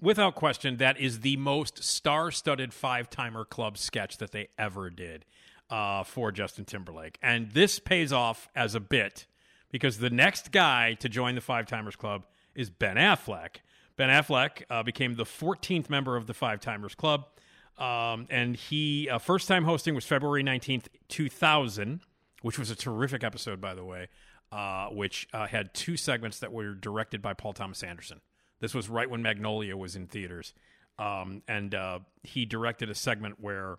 [0.00, 5.24] without question, that is the most star-studded five-timer club sketch that they ever did
[5.70, 9.26] uh, for Justin Timberlake, and this pays off as a bit
[9.70, 13.56] because the next guy to join the Five Timers Club is Ben Affleck.
[13.96, 17.26] Ben Affleck uh, became the 14th member of the Five Timers Club,
[17.78, 22.00] um, and he uh, first time hosting was February 19th, 2000,
[22.42, 24.08] which was a terrific episode, by the way,
[24.52, 28.20] uh, which uh, had two segments that were directed by Paul Thomas Anderson.
[28.60, 30.54] This was right when Magnolia was in theaters,
[30.98, 33.78] um, and uh, he directed a segment where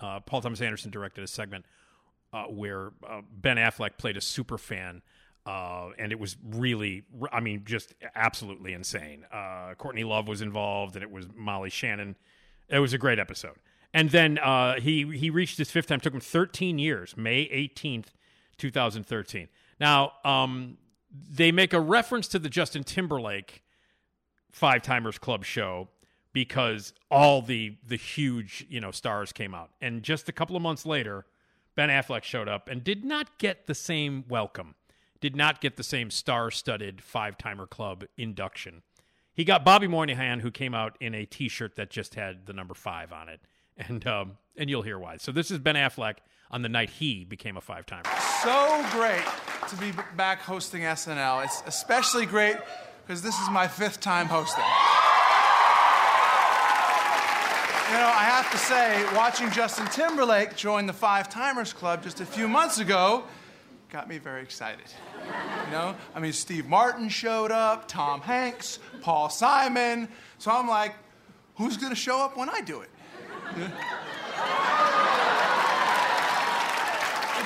[0.00, 1.64] uh, Paul Thomas Anderson directed a segment
[2.32, 5.02] uh, where uh, Ben Affleck played a super fan.
[5.46, 9.24] Uh, and it was really, I mean, just absolutely insane.
[9.32, 12.16] Uh, Courtney Love was involved, and it was Molly Shannon.
[12.68, 13.56] It was a great episode.
[13.94, 16.00] And then uh, he he reached his fifth time.
[16.00, 17.16] Took him 13 years.
[17.16, 18.08] May 18th,
[18.58, 19.48] 2013.
[19.80, 20.76] Now um,
[21.10, 23.62] they make a reference to the Justin Timberlake
[24.52, 25.88] Five Timers Club show
[26.38, 30.62] because all the the huge you know stars came out, and just a couple of
[30.62, 31.26] months later,
[31.74, 34.76] Ben Affleck showed up and did not get the same welcome,
[35.20, 38.82] did not get the same star-studded Five Timer Club induction.
[39.34, 42.74] He got Bobby Moynihan, who came out in a T-shirt that just had the number
[42.74, 43.40] five on it,
[43.76, 45.16] and um, and you'll hear why.
[45.16, 46.18] So this is Ben Affleck
[46.52, 48.04] on the night he became a five timer.
[48.44, 49.24] So great
[49.70, 51.44] to be back hosting SNL.
[51.44, 52.58] It's especially great
[53.04, 54.62] because this is my fifth time hosting.
[57.88, 62.20] You know, I have to say, watching Justin Timberlake join the Five Timers Club just
[62.20, 63.24] a few months ago
[63.90, 64.84] got me very excited.
[65.66, 70.08] You know, I mean, Steve Martin showed up, Tom Hanks, Paul Simon.
[70.38, 70.94] So I'm like,
[71.56, 72.90] who's going to show up when I do it?
[73.54, 73.66] Hey,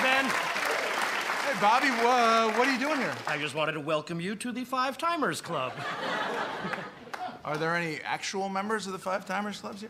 [0.03, 0.25] Ben.
[0.25, 3.13] Hey, Bobby, uh, what are you doing here?
[3.27, 5.71] I just wanted to welcome you to the Five Timers Club.
[7.45, 9.89] Are there any actual members of the Five Timers Clubs here?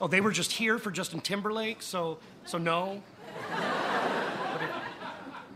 [0.00, 3.02] Oh, they were just here for Justin Timberlake, so so no.
[3.50, 4.70] But if,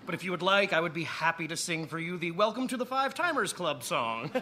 [0.06, 2.68] but if you would like, I would be happy to sing for you the Welcome
[2.68, 4.30] to the Five Timers Club song.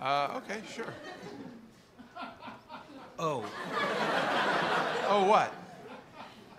[0.00, 0.94] Uh, okay, sure.
[3.18, 3.44] oh.
[5.08, 5.52] Oh, what?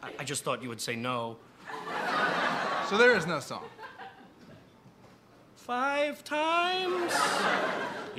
[0.04, 1.38] I, I just thought you would say no.
[2.89, 3.63] So there is no song.
[5.56, 7.13] Five times,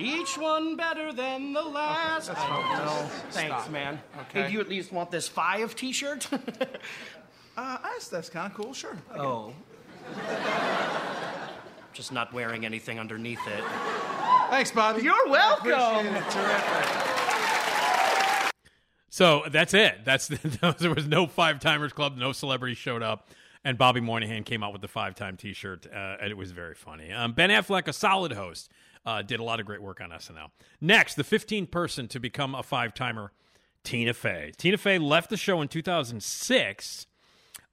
[0.01, 2.29] each one better than the last.
[2.29, 2.77] That's I fine.
[2.79, 3.03] don't know.
[3.03, 3.71] Just Thanks, stop.
[3.71, 4.01] man.
[4.23, 4.43] Okay.
[4.43, 6.29] Hey, do you at least want this five T-shirt?
[7.57, 8.97] Uh, that's that's kind of cool, sure.
[9.11, 9.27] I get it.
[9.27, 9.53] oh.
[11.93, 13.63] Just not wearing anything underneath it.
[14.49, 15.03] Thanks, Bobby.
[15.03, 16.07] You're welcome.
[16.07, 16.31] It.
[16.31, 16.87] Terrific.
[19.11, 20.05] So that's it.
[20.05, 20.29] That's
[20.79, 22.17] there was no five timers club.
[22.17, 23.29] No celebrities showed up,
[23.65, 26.53] and Bobby Moynihan came out with the five time T shirt, uh, and it was
[26.53, 27.13] very funny.
[27.13, 28.71] Um, ben Affleck, a solid host,
[29.07, 30.51] uh, did a lot of great work on SNL.
[30.81, 33.33] Next, the 15th person to become a five timer,
[33.85, 34.53] Tina Fey.
[34.57, 37.07] Tina Fey left the show in 2006.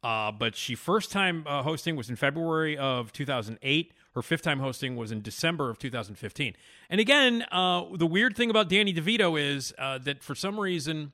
[0.04, 3.94] Uh, but she first time uh, hosting was in February of 2008.
[4.14, 6.56] Her fifth time hosting was in December of 2015.
[6.90, 11.14] And again, uh, the weird thing about Danny DeVito is uh, that for some reason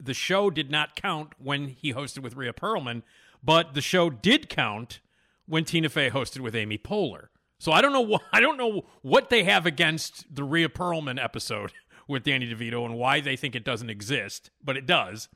[0.00, 3.02] the show did not count when he hosted with Rhea Perlman,
[3.42, 5.00] but the show did count
[5.46, 7.28] when Tina Fey hosted with Amy Poehler.
[7.58, 11.22] So I don't know what I don't know what they have against the Rhea Perlman
[11.22, 11.72] episode
[12.08, 15.28] with Danny DeVito and why they think it doesn't exist, but it does.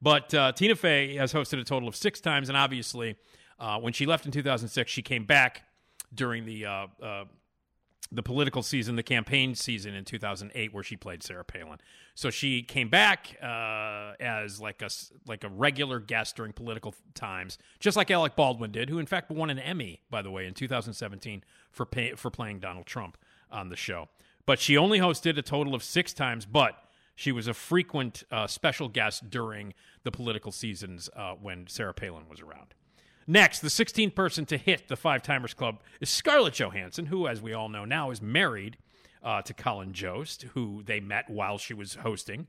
[0.00, 3.16] But uh, Tina Fey has hosted a total of six times, and obviously,
[3.58, 5.64] uh, when she left in 2006, she came back
[6.14, 7.24] during the uh, uh,
[8.10, 11.78] the political season, the campaign season in 2008, where she played Sarah Palin.
[12.18, 14.88] So she came back uh, as like a
[15.28, 19.30] like a regular guest during political times, just like Alec Baldwin did, who in fact
[19.30, 23.18] won an Emmy, by the way, in 2017 for pay, for playing Donald Trump
[23.52, 24.08] on the show.
[24.46, 26.74] But she only hosted a total of six times, but
[27.14, 32.28] she was a frequent uh, special guest during the political seasons uh, when Sarah Palin
[32.28, 32.74] was around.
[33.28, 37.40] Next, the 16th person to hit the Five Timers Club is Scarlett Johansson, who, as
[37.40, 38.76] we all know now, is married
[39.22, 42.46] uh, to Colin Jost, who they met while she was hosting.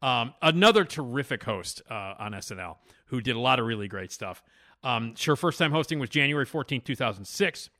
[0.00, 4.42] Um, another terrific host uh, on SNL who did a lot of really great stuff.
[4.82, 7.70] Um, her first time hosting was January 14, 2006.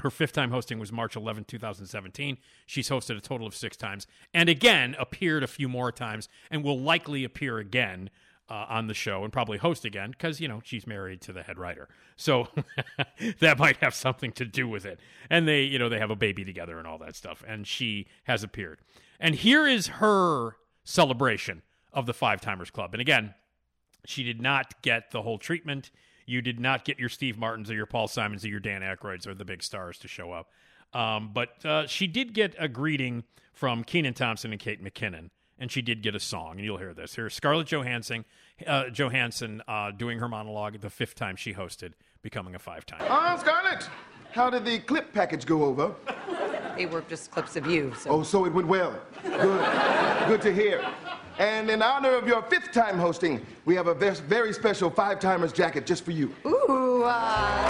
[0.00, 2.38] Her fifth time hosting was March 11, 2017.
[2.66, 6.62] She's hosted a total of six times and again appeared a few more times and
[6.62, 8.10] will likely appear again
[8.48, 11.42] uh, on the show and probably host again because, you know, she's married to the
[11.42, 11.88] head writer.
[12.16, 12.48] So
[13.40, 15.00] that might have something to do with it.
[15.28, 17.44] And they, you know, they have a baby together and all that stuff.
[17.46, 18.80] And she has appeared.
[19.20, 22.94] And here is her celebration of the Five Timers Club.
[22.94, 23.34] And again,
[24.04, 25.90] she did not get the whole treatment.
[26.24, 29.26] You did not get your Steve Martins or your Paul Simons or your Dan Aykroyds
[29.26, 30.50] or the big stars to show up.
[30.92, 35.70] Um, but uh, she did get a greeting from Kenan Thompson and Kate McKinnon, and
[35.70, 37.14] she did get a song, and you'll hear this.
[37.14, 38.24] Here's Scarlett Johansson,
[38.66, 41.92] uh, Johansson uh, doing her monologue the fifth time she hosted,
[42.22, 43.02] becoming a five-time.
[43.08, 43.88] Oh, Scarlett,
[44.32, 45.94] how did the clip package go over?
[46.76, 47.92] They were just clips of you.
[47.98, 48.10] So.
[48.10, 49.00] Oh, so it went well.
[49.24, 50.28] Good.
[50.28, 50.84] Good to hear.
[51.38, 55.52] And in honor of your fifth time hosting, we have a very special five timers
[55.52, 56.34] jacket just for you.
[56.46, 57.68] Ooh, uh,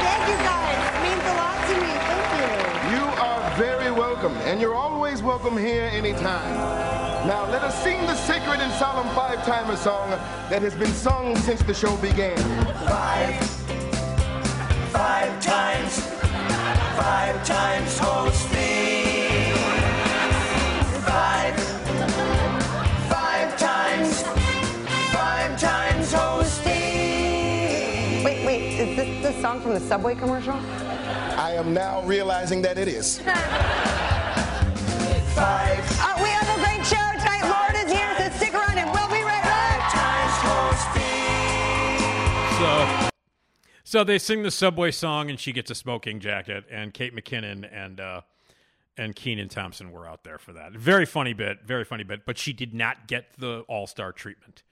[0.00, 0.94] Thank you guys.
[0.94, 1.92] It means a lot to me.
[2.00, 2.96] Thank you.
[2.96, 3.90] You are very
[4.24, 6.54] welcome, and you're always welcome here anytime.
[7.26, 10.08] Now let us sing the sacred and solemn five timer song
[10.48, 12.36] that has been sung since the show began.
[12.86, 13.36] Five,
[14.92, 16.00] five times,
[16.96, 19.52] five times hosting.
[21.02, 21.54] Five,
[23.10, 24.22] five times,
[25.12, 26.72] five times hosting.
[28.24, 28.62] wait, wait.
[28.80, 30.54] Is this the song from the Subway commercial?
[31.36, 33.20] I am now realizing that it is.
[35.34, 35.84] Five.
[36.00, 37.42] Uh, we have a great show tonight.
[37.42, 39.64] Lorne is here, so stick around and we'll be right back.
[42.58, 43.10] So,
[43.82, 47.68] so they sing the subway song, and she gets a smoking jacket, and Kate McKinnon
[47.72, 48.20] and uh,
[48.96, 50.72] and Kenan Thompson were out there for that.
[50.72, 54.62] Very funny bit, very funny bit, but she did not get the All Star treatment.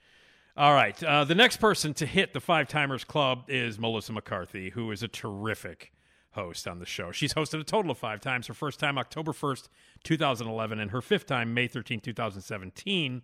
[0.56, 4.70] All right, uh, the next person to hit the Five Timers Club is Melissa McCarthy,
[4.70, 5.92] who is a terrific
[6.33, 7.12] host on the show.
[7.12, 8.47] She's hosted a total of five times.
[8.47, 9.68] Her first time, October 1st,
[10.05, 13.22] 2011, and her fifth time, May 13, 2017.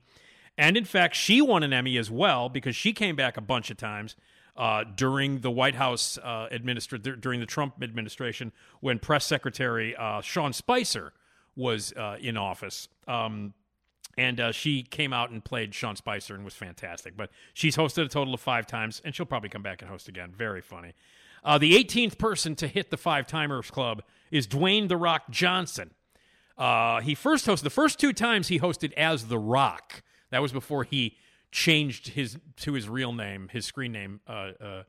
[0.57, 3.71] And in fact, she won an Emmy as well because she came back a bunch
[3.71, 4.17] of times
[4.57, 10.21] uh, during the White House uh, administra- during the Trump administration when Press Secretary uh,
[10.21, 11.13] Sean Spicer
[11.55, 12.89] was uh, in office.
[13.07, 13.55] Um,
[14.17, 17.17] and uh, she came out and played Sean Spicer and was fantastic.
[17.17, 20.09] But she's hosted a total of five times, and she'll probably come back and host
[20.09, 20.33] again.
[20.37, 20.95] Very funny.
[21.49, 25.93] Uh, the 18th person to hit the Five Timers Club is Dwayne The Rock Johnson.
[26.59, 30.03] Uh, he first hosted, the first two times he hosted as The Rock.
[30.31, 31.17] That was before he
[31.51, 34.83] changed his to his real name, his screen name, uh, uh,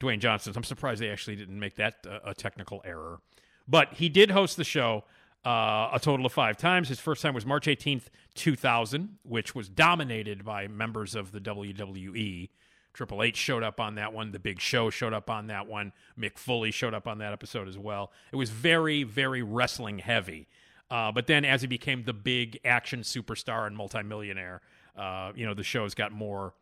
[0.00, 0.54] Dwayne Johnson.
[0.56, 3.20] I'm surprised they actually didn't make that uh, a technical error.
[3.68, 5.04] But he did host the show
[5.44, 6.88] uh, a total of five times.
[6.88, 8.04] His first time was March 18th,
[8.36, 12.48] 2000, which was dominated by members of the WWE.
[12.96, 14.32] Triple H showed up on that one.
[14.32, 15.92] The Big Show showed up on that one.
[16.18, 18.10] Mick Foley showed up on that episode as well.
[18.32, 20.48] It was very, very wrestling heavy.
[20.90, 24.62] Uh, but then, as he became the big action superstar and multimillionaire,
[24.96, 26.54] uh, you know, the shows got more.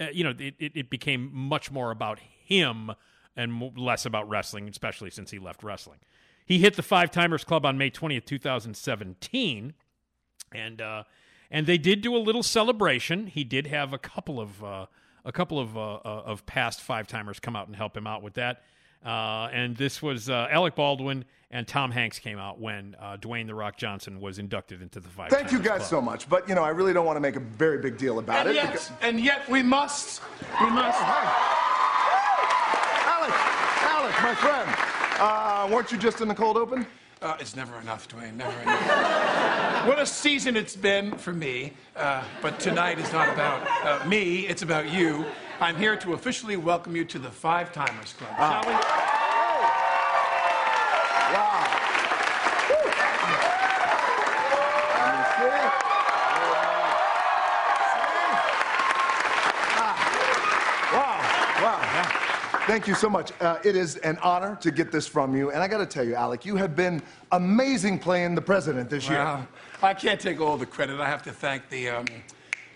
[0.00, 2.90] Uh, you know, it, it, it became much more about him
[3.36, 5.98] and less about wrestling, especially since he left wrestling.
[6.44, 9.74] He hit the Five Timers Club on May 20th, 2017,
[10.52, 11.04] and uh,
[11.48, 13.28] and they did do a little celebration.
[13.28, 14.86] He did have a couple of uh,
[15.24, 18.22] a couple of uh, uh, of past Five Timers come out and help him out
[18.22, 18.62] with that.
[19.04, 23.46] Uh, and this was uh, Alec Baldwin and Tom Hanks came out when uh, Dwayne
[23.46, 25.30] the Rock Johnson was inducted into the Five.
[25.30, 25.88] Thank you guys Club.
[25.88, 28.18] so much, but you know, I really don't want to make a very big deal
[28.18, 28.54] about And it.
[28.56, 30.20] yet, because- and yet we must.
[30.60, 30.98] We must.
[33.06, 33.34] Alec,
[33.82, 34.70] Alec, my friend,
[35.20, 36.86] uh, weren't you just in the cold open?
[37.22, 38.34] Uh, it's never enough, Dwayne.
[38.34, 38.80] Never enough
[39.86, 41.72] what a season it's been for me.
[41.96, 45.24] Uh, but tonight is not about uh, me, it's about you.
[45.60, 48.30] I'm here to officially welcome you to the Five Timers Club.
[48.38, 48.62] Ah.
[48.62, 48.76] Shall we?
[60.92, 61.20] Wow.
[61.62, 62.10] Wow.
[62.66, 63.32] Thank you so much.
[63.40, 65.50] Uh, it is an honor to get this from you.
[65.50, 67.02] And I got to tell you, Alec, you have been
[67.32, 69.38] amazing playing the president this wow.
[69.38, 69.48] year.
[69.82, 71.00] I can't take all the credit.
[71.00, 72.04] I have to thank the, um,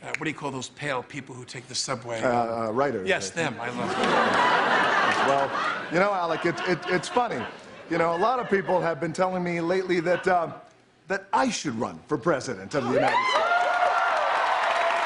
[0.03, 2.23] uh, what do you call those pale people who take the subway?
[2.23, 3.07] Uh, uh, writers.
[3.07, 3.57] Yes, them.
[3.61, 5.29] I love them.
[5.29, 5.51] Well,
[5.93, 7.45] you know, Alec, it, it, it's funny.
[7.91, 10.53] You know, a lot of people have been telling me lately that, uh,
[11.09, 13.45] that I should run for president of the United States.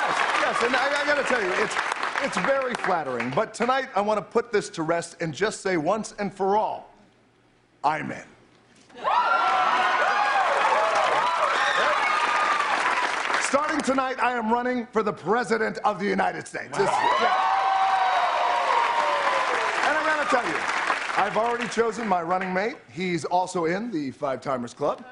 [0.07, 1.75] Yes, yes, and I, I got to tell you, it's,
[2.23, 3.31] it's very flattering.
[3.31, 6.57] But tonight, I want to put this to rest and just say once and for
[6.57, 6.95] all,
[7.83, 8.25] I'm in.
[13.79, 16.77] Starting tonight, I am running for the President of the United States.
[16.77, 17.35] This- yeah.
[19.85, 20.57] And I gotta tell you,
[21.17, 22.77] I've already chosen my running mate.
[22.91, 25.05] He's also in the Five Timers Club.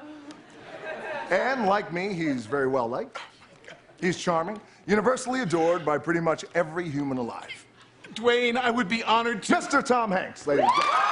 [1.29, 3.19] And like me, he's very well liked.
[4.01, 7.65] He's charming, universally adored by pretty much every human alive.
[8.15, 9.53] Dwayne, I would be honored to.
[9.55, 9.83] Mr.
[9.85, 11.06] Tom Hanks, ladies and gentlemen.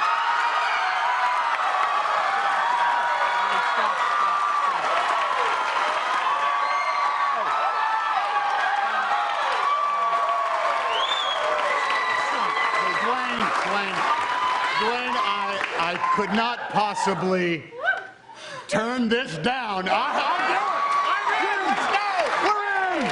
[16.70, 17.64] Possibly
[18.68, 19.88] turn this down.
[19.88, 20.60] I, I'll do it.
[21.14, 21.60] I'm in.
[21.94, 22.08] No,
[22.44, 22.64] we're
[22.98, 23.10] in.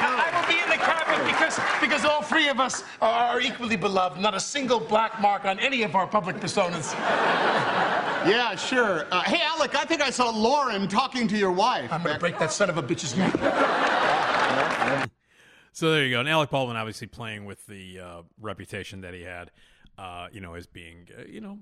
[0.00, 4.20] I will be in the cabinet because, because all three of us are equally beloved.
[4.20, 6.94] Not a single black mark on any of our public personas.
[8.26, 9.06] Yeah, sure.
[9.10, 11.92] Uh, hey, Alec, I think I saw Lorne talking to your wife.
[11.92, 13.34] I'm gonna break that son of a bitch's neck.
[15.78, 16.18] So there you go.
[16.18, 19.52] And Alec Baldwin obviously playing with the uh, reputation that he had,
[19.96, 21.60] uh, you know, as being, uh, you know,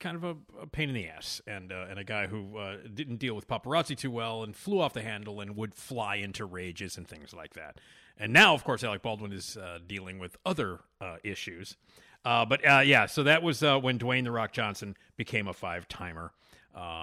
[0.00, 2.78] kind of a, a pain in the ass and uh, and a guy who uh,
[2.92, 6.44] didn't deal with paparazzi too well and flew off the handle and would fly into
[6.44, 7.78] rages and things like that.
[8.18, 10.80] And now, of course, Alec Baldwin is uh, dealing with other
[11.22, 11.76] issues.
[12.24, 16.32] But yeah, so that was when Dwayne the Rock Johnson became a five timer.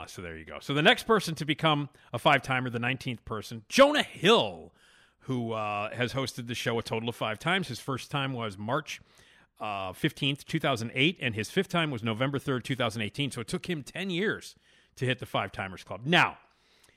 [0.07, 0.57] So there you go.
[0.59, 4.73] So the next person to become a five timer, the 19th person, Jonah Hill,
[5.27, 7.67] who uh, has hosted the show a total of five times.
[7.67, 9.01] His first time was March
[9.59, 13.31] uh, 15th, 2008, and his fifth time was November 3rd, 2018.
[13.31, 14.55] So it took him 10 years
[14.95, 16.01] to hit the Five Timers Club.
[16.05, 16.37] Now,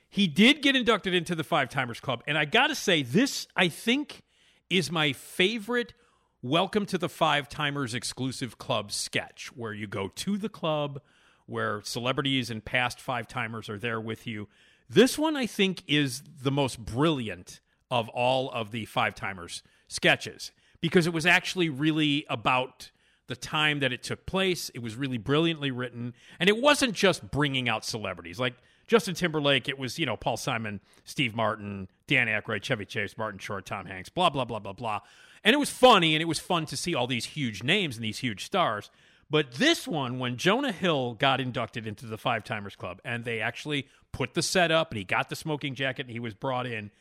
[0.09, 3.47] he did get inducted into the Five Timers Club, and I got to say, this,
[3.55, 4.21] I think,
[4.69, 5.93] is my favorite
[6.41, 11.01] Welcome to the Five Timers exclusive club sketch, where you go to the club,
[11.45, 14.47] where celebrities and past Five Timers are there with you.
[14.89, 17.59] This one, I think, is the most brilliant
[17.91, 22.89] of all of the Five Timers sketches because it was actually really about
[23.27, 24.71] the time that it took place.
[24.73, 28.55] It was really brilliantly written, and it wasn't just bringing out celebrities like
[28.87, 29.69] Justin Timberlake.
[29.69, 33.85] It was you know Paul Simon, Steve Martin, Dan Aykroyd, Chevy Chase, Martin Short, Tom
[33.85, 35.01] Hanks, blah blah blah blah blah.
[35.43, 38.03] And it was funny, and it was fun to see all these huge names and
[38.03, 38.89] these huge stars.
[39.29, 43.39] But this one, when Jonah Hill got inducted into the Five Timers Club, and they
[43.39, 46.67] actually put the set up, and he got the smoking jacket, and he was brought
[46.67, 46.91] in,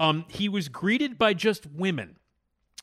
[0.00, 2.16] um, he was greeted by just women.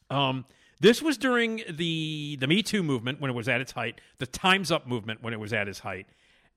[0.10, 0.46] Um,
[0.80, 4.28] this was during the the Me Too movement when it was at its height, the
[4.28, 6.08] Times Up movement when it was at its height,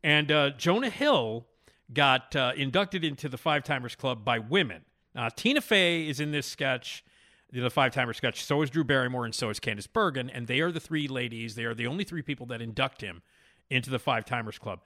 [0.05, 1.47] and uh, Jonah Hill
[1.93, 4.83] got uh, inducted into the Five Timers Club by women.
[5.17, 7.03] Uh, Tina Fey is in this sketch,
[7.51, 8.45] the Five Timer sketch.
[8.45, 11.55] So is Drew Barrymore and so is Candice Bergen, and they are the three ladies.
[11.55, 13.23] They are the only three people that induct him
[13.71, 14.81] into the Five Timers Club.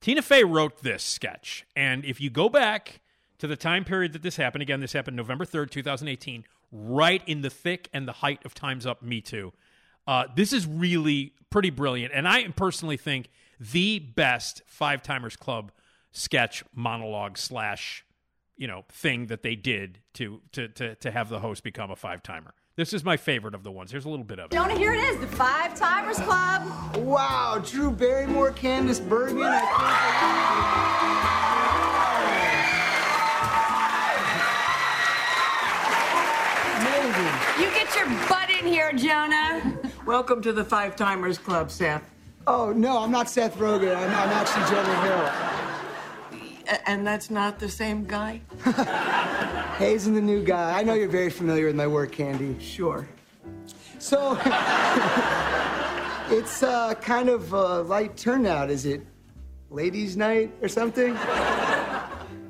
[0.00, 3.00] Tina Fey wrote this sketch, and if you go back
[3.38, 7.42] to the time period that this happened, again, this happened November 3rd, 2018, right in
[7.42, 9.52] the thick and the height of Time's Up Me Too.
[10.06, 13.28] Uh, this is really pretty brilliant, and I personally think
[13.58, 15.72] the best Five Timers Club
[16.12, 18.04] sketch monologue slash
[18.56, 21.96] you know thing that they did to to to to have the host become a
[21.96, 22.54] five timer.
[22.76, 23.90] This is my favorite of the ones.
[23.90, 24.54] Here's a little bit of it.
[24.54, 26.96] Jonah, here it is, the Five Timers Club.
[26.98, 29.38] Wow, Drew Barrymore, Candice Bergen.
[37.96, 39.72] Your butt in here, Jonah.
[40.04, 42.02] Welcome to the Five Timers Club, Seth.
[42.46, 43.96] Oh, no, I'm not Seth Rogen.
[43.96, 45.00] I'm, I'm actually Jonah
[46.66, 46.78] Hill.
[46.86, 48.42] And that's not the same guy?
[48.64, 48.72] Hill.
[49.78, 50.78] Hayes and the new guy.
[50.78, 52.58] I know you're very familiar with my work, Candy.
[52.60, 53.08] Sure.
[53.98, 54.32] So,
[56.30, 58.68] it's uh, kind of a light turnout.
[58.68, 59.06] Is it
[59.70, 61.14] ladies' night or something?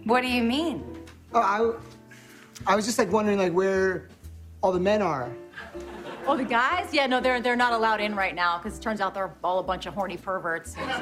[0.07, 0.85] What do you mean?
[1.33, 4.09] Oh, I, I was just like wondering like where
[4.63, 5.31] all the men are.
[6.27, 6.93] Oh, the guys?
[6.93, 9.61] Yeah, no, they're they're not allowed in right now because it turns out they're all
[9.61, 10.75] a bunch of horny perverts.
[10.75, 10.95] Time's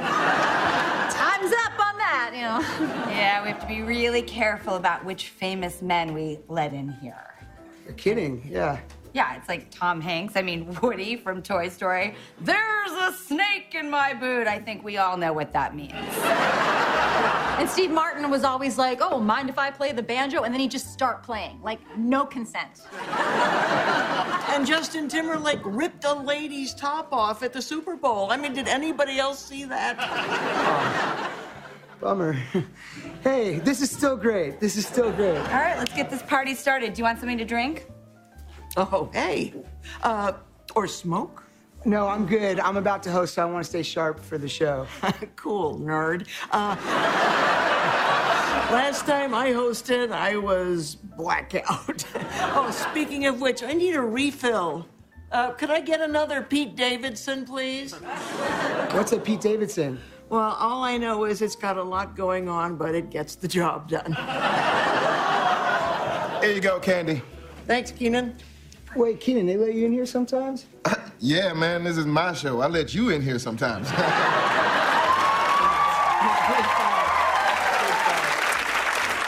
[1.52, 2.60] up on that, you know.
[3.10, 7.34] Yeah, we have to be really careful about which famous men we let in here.
[7.84, 8.80] You're kidding, yeah.
[9.14, 10.36] Yeah, it's like Tom Hanks.
[10.36, 12.16] I mean, Woody from Toy Story.
[12.40, 14.46] There's a snake in my boot.
[14.46, 15.92] I think we all know what that means.
[17.58, 20.42] And Steve Martin was always like, oh, mind if I play the banjo?
[20.42, 22.82] And then he'd just start playing, like, no consent.
[24.48, 28.30] And Justin Timberlake ripped a lady's top off at the Super Bowl.
[28.30, 31.30] I mean, did anybody else see that?
[32.00, 32.36] Bummer.
[33.22, 34.60] hey, this is still great.
[34.60, 35.38] This is still great.
[35.38, 36.92] All right, let's get this party started.
[36.94, 37.86] Do you want something to drink?
[38.76, 39.54] Oh, hey.
[40.02, 40.32] Uh,
[40.74, 41.43] or smoke?
[41.86, 42.58] No, I'm good.
[42.60, 44.86] I'm about to host, so I want to stay sharp for the show.
[45.36, 46.26] cool, nerd.
[46.50, 46.76] Uh,
[48.72, 52.06] last time I hosted, I was blackout.
[52.54, 54.88] oh, speaking of which, I need a refill.
[55.30, 57.92] Uh, could I get another Pete Davidson, please?
[58.92, 60.00] What's a Pete Davidson?
[60.30, 63.48] Well, all I know is it's got a lot going on, but it gets the
[63.48, 64.14] job done.
[66.42, 67.20] Here you go, Candy.
[67.66, 68.36] Thanks, Kenan.
[68.96, 70.66] Wait, Kenan, they let you in here sometimes?
[71.20, 72.60] Yeah, man, this is my show.
[72.60, 73.88] I let you in here sometimes.
[73.90, 73.96] All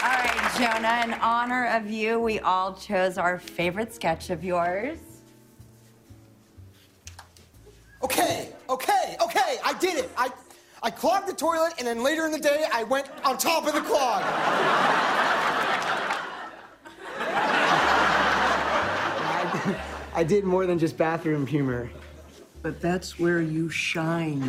[0.02, 4.98] right, Jonah, in honor of you, we all chose our favorite sketch of yours.
[8.02, 10.10] Okay, okay, okay, I did it.
[10.18, 10.28] I,
[10.82, 13.72] I clogged the toilet, and then later in the day, I went on top of
[13.72, 14.22] the clog.
[20.16, 21.90] I, I did more than just bathroom humor.
[22.62, 24.42] But that's where you shine.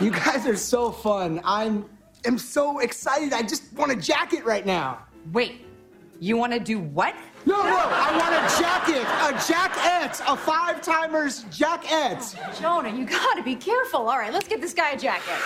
[0.00, 1.40] You guys are so fun.
[1.44, 1.84] I'm
[2.24, 3.32] am so excited.
[3.32, 5.06] I just want a jacket right now.
[5.32, 5.66] Wait,
[6.20, 7.14] you want to do what?
[7.46, 9.02] No, no, I want a jacket.
[9.02, 10.22] A jacket.
[10.26, 12.36] A five timers jacket.
[12.60, 14.08] Jonah, you gotta be careful.
[14.08, 15.38] All right, let's get this guy a jacket.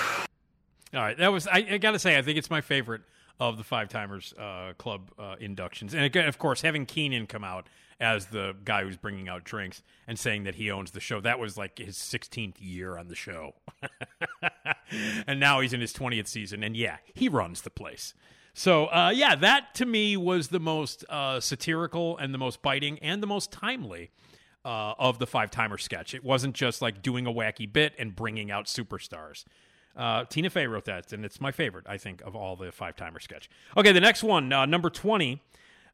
[0.95, 3.03] All right, that was I, I got to say I think it's my favorite
[3.41, 7.45] of the Five Timers uh, Club uh, inductions, and again, of course, having Kenan come
[7.45, 7.69] out
[8.01, 11.21] as the guy who's bringing out drinks and saying that he owns the show.
[11.21, 13.55] That was like his 16th year on the show,
[15.27, 18.15] and now he's in his 20th season, and yeah, he runs the place.
[18.55, 22.99] So uh, yeah, that to me was the most uh, satirical and the most biting
[23.01, 24.11] and the most timely.
[24.67, 26.15] Uh, of the five timer sketch.
[26.15, 29.45] It wasn't just like doing a wacky bit and bringing out superstars.
[29.97, 32.97] Uh, Tina Fey wrote that, and it's my favorite, I think, of all the five
[32.97, 33.49] timer sketch.
[33.77, 35.41] Okay, the next one, uh, number 20,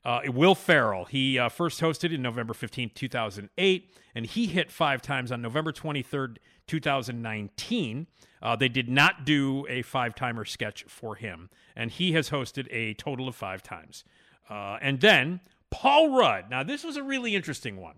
[0.05, 1.05] uh, Will Ferrell.
[1.05, 5.73] He uh, first hosted in November 15th, 2008, and he hit five times on November
[5.73, 8.07] 23rd, 2019.
[8.43, 12.67] Uh, they did not do a five timer sketch for him, and he has hosted
[12.71, 14.05] a total of five times.
[14.49, 15.41] Uh, and then
[15.71, 16.49] Paul Rudd.
[16.49, 17.97] Now, this was a really interesting one.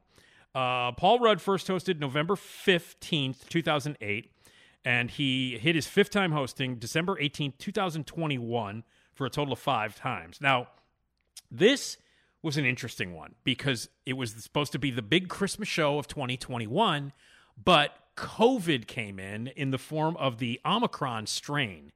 [0.52, 4.30] Paul Rudd first hosted November 15th, 2008,
[4.84, 9.94] and he hit his fifth time hosting December 18th, 2021, for a total of five
[9.94, 10.40] times.
[10.40, 10.68] Now,
[11.50, 11.98] this
[12.42, 16.08] was an interesting one because it was supposed to be the big Christmas show of
[16.08, 17.12] 2021,
[17.62, 21.92] but COVID came in in the form of the Omicron strain.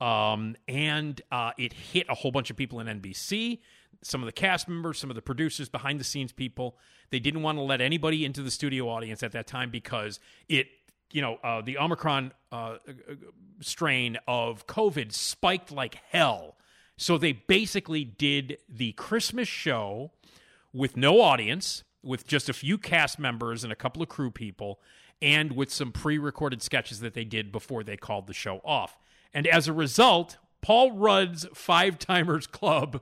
[0.00, 3.60] Um, and uh, it hit a whole bunch of people in NBC,
[4.02, 6.76] some of the cast members, some of the producers, behind the scenes people.
[7.10, 10.66] They didn't want to let anybody into the studio audience at that time because it,
[11.12, 12.76] you know, uh, the Omicron uh,
[13.60, 16.56] strain of COVID spiked like hell.
[16.96, 20.12] So they basically did the Christmas show
[20.72, 24.80] with no audience, with just a few cast members and a couple of crew people,
[25.20, 28.98] and with some pre recorded sketches that they did before they called the show off.
[29.32, 33.00] And as a result, Paul Rudd's Five Timers Club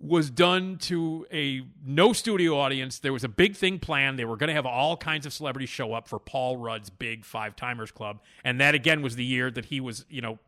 [0.00, 2.98] was done to a no studio audience.
[3.00, 4.18] There was a big thing planned.
[4.18, 7.24] They were going to have all kinds of celebrities show up for Paul Rudd's big
[7.24, 8.20] Five Timers Club.
[8.44, 10.38] And that again was the year that he was, you know,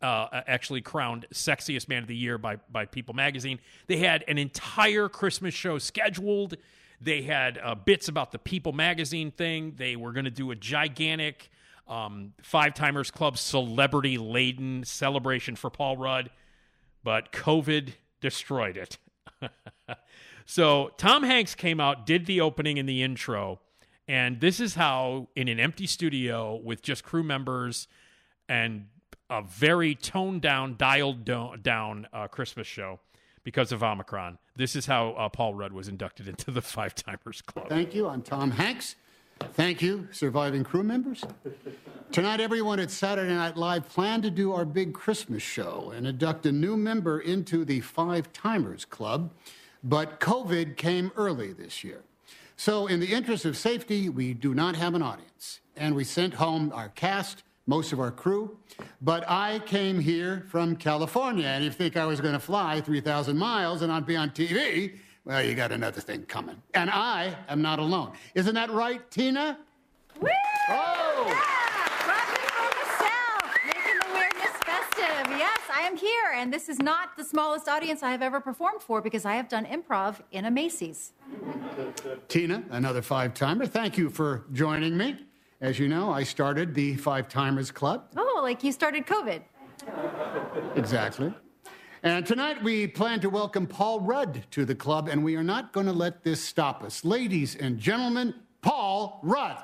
[0.00, 3.58] uh, actually crowned sexiest man of the year by by People magazine.
[3.86, 6.56] They had an entire Christmas show scheduled.
[7.00, 9.74] They had uh, bits about the People magazine thing.
[9.76, 11.50] They were going to do a gigantic
[11.88, 16.30] um, Five Timers Club celebrity laden celebration for Paul Rudd,
[17.02, 17.92] but COVID
[18.24, 18.96] destroyed it.
[20.46, 23.60] so Tom Hanks came out, did the opening and the intro,
[24.08, 27.86] and this is how, in an empty studio with just crew members
[28.48, 28.86] and
[29.28, 32.98] a very toned down, dialed do- down uh, Christmas show
[33.42, 34.38] because of Omicron.
[34.56, 37.68] This is how uh, Paul Rudd was inducted into the Five Timers Club.
[37.68, 38.08] Thank you.
[38.08, 38.96] I'm Tom Hanks.
[39.40, 41.24] Thank you, surviving crew members.
[42.12, 46.46] Tonight, everyone at Saturday Night Live planned to do our big Christmas show and induct
[46.46, 49.30] a new member into the Five Timers Club,
[49.82, 52.02] but COVID came early this year.
[52.56, 56.34] So, in the interest of safety, we do not have an audience, and we sent
[56.34, 58.56] home our cast, most of our crew.
[59.02, 62.80] But I came here from California, and if you think I was going to fly
[62.80, 66.60] 3,000 miles and not be on TV, well, you got another thing coming.
[66.74, 68.12] And I am not alone.
[68.34, 69.58] Isn't that right, Tina?
[70.20, 70.28] Woo!
[70.68, 71.24] Oh!
[71.26, 72.08] Yeah!
[72.08, 72.44] Rocking
[72.80, 75.38] the South, making the weirdness festive.
[75.38, 78.82] Yes, I am here, and this is not the smallest audience I have ever performed
[78.82, 81.12] for because I have done improv in a Macy's.
[82.28, 85.16] Tina, another five timer, thank you for joining me.
[85.60, 88.08] As you know, I started the Five Timers Club.
[88.16, 89.40] Oh, like you started COVID.
[90.76, 91.32] Exactly.
[92.04, 95.72] And tonight we plan to welcome Paul Rudd to the club, and we are not
[95.72, 97.02] going to let this stop us.
[97.02, 99.56] Ladies and gentlemen, Paul Rudd.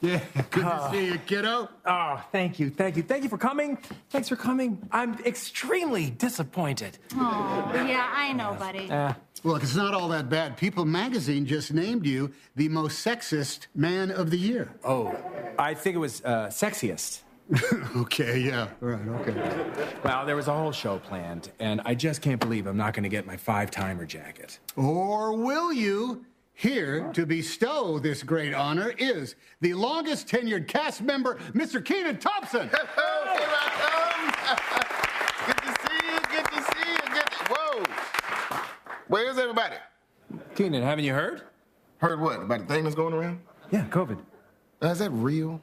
[0.00, 0.20] Yeah,
[0.50, 0.90] good to ah.
[0.90, 1.68] see you, kiddo.
[1.84, 3.78] Oh, thank you, thank you, thank you for coming.
[4.10, 4.86] Thanks for coming.
[4.92, 6.98] I'm extremely disappointed.
[7.14, 8.90] Oh, yeah, I know, buddy.
[8.90, 10.56] Uh, uh, Look, it's not all that bad.
[10.56, 14.72] People magazine just named you the most sexist man of the year.
[14.84, 15.16] Oh,
[15.58, 17.20] I think it was uh, sexiest.
[17.96, 19.94] okay, yeah, right, okay.
[20.02, 23.04] Well, there was a whole show planned, and I just can't believe I'm not going
[23.04, 24.58] to get my five timer jacket.
[24.74, 26.24] Or will you?
[26.58, 31.84] Here to bestow this great honor is the longest tenured cast member, Mr.
[31.84, 32.70] Kenan Thompson.
[32.70, 32.80] Good
[35.58, 36.18] to see you.
[36.30, 36.98] Good to see you.
[37.12, 37.44] Good to...
[37.50, 37.84] Whoa.
[39.08, 39.76] Where's everybody?
[40.54, 41.42] Kenan, haven't you heard?
[41.98, 42.40] Heard what?
[42.40, 43.38] About the thing that's going around?
[43.70, 44.18] Yeah, COVID.
[44.80, 45.60] Is that real?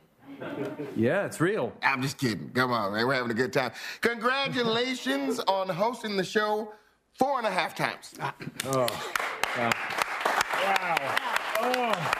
[0.95, 1.73] Yeah, it's real.
[1.81, 2.51] I'm just kidding.
[2.51, 3.07] Come on, man.
[3.07, 3.71] We're having a good time.
[4.01, 6.71] Congratulations on hosting the show
[7.17, 8.13] four and a half times.
[8.19, 8.35] Ah.
[8.67, 8.87] Oh,
[9.57, 9.71] wow.
[10.63, 11.15] Wow.
[11.61, 12.13] Oh.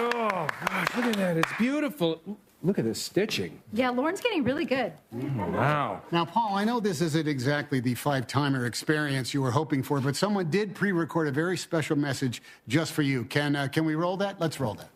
[0.00, 1.36] Oh, gosh, look at that.
[1.36, 2.20] It's beautiful.
[2.62, 3.60] Look at this stitching.
[3.72, 4.92] Yeah, Lorne's getting really good.
[5.12, 6.02] Wow.
[6.10, 10.00] Now, Paul, I know this isn't exactly the five timer experience you were hoping for,
[10.00, 13.24] but someone did pre record a very special message just for you.
[13.24, 14.40] Can, uh, can we roll that?
[14.40, 14.90] Let's roll that.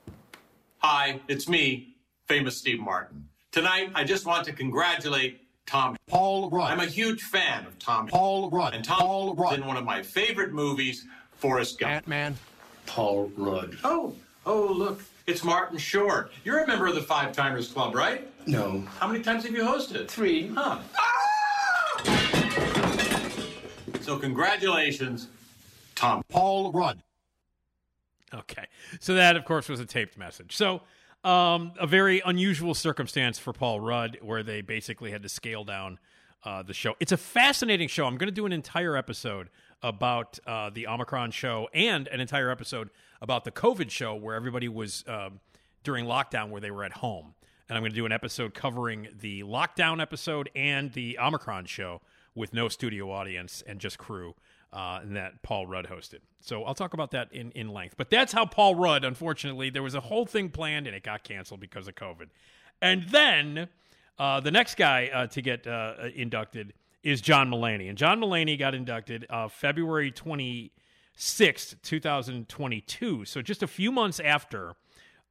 [0.78, 1.94] Hi, it's me,
[2.26, 3.28] famous Steve Martin.
[3.52, 6.72] Tonight, I just want to congratulate Tom Paul Rudd.
[6.72, 8.74] I'm a huge fan of Tom Paul Rudd.
[8.74, 11.06] And Tom Paul Rudd in one of my favorite movies,
[11.42, 11.90] Forrest Gump.
[11.90, 12.36] Ant-Man.
[12.86, 13.76] Paul Rudd.
[13.82, 14.14] Oh,
[14.46, 16.30] oh, look, it's Martin Short.
[16.44, 18.28] You're a member of the Five Timers Club, right?
[18.46, 18.84] No.
[19.00, 20.06] How many times have you hosted?
[20.06, 20.52] Three.
[20.54, 20.78] Huh.
[24.02, 25.26] So congratulations,
[25.96, 27.02] Tom Paul Rudd.
[28.32, 28.66] Okay.
[29.00, 30.56] So that, of course, was a taped message.
[30.56, 30.82] So,
[31.24, 35.98] um, a very unusual circumstance for Paul Rudd, where they basically had to scale down
[36.44, 36.94] uh, the show.
[37.00, 38.06] It's a fascinating show.
[38.06, 39.48] I'm going to do an entire episode
[39.82, 42.90] about uh, the Omicron show and an entire episode
[43.20, 45.40] about the COVID show, where everybody was um,
[45.84, 47.34] during lockdown, where they were at home.
[47.68, 52.00] And I'm going to do an episode covering the lockdown episode and the Omicron show
[52.34, 54.34] with no studio audience and just crew
[54.72, 56.20] uh, and that Paul Rudd hosted.
[56.40, 57.96] So I'll talk about that in, in length.
[57.96, 61.24] But that's how Paul Rudd, unfortunately, there was a whole thing planned and it got
[61.24, 62.28] canceled because of COVID.
[62.80, 63.68] And then
[64.18, 67.88] uh, the next guy uh, to get uh, inducted is John Mulaney.
[67.88, 73.24] And John Mulaney got inducted uh, February 26th, 2022.
[73.24, 74.74] So just a few months after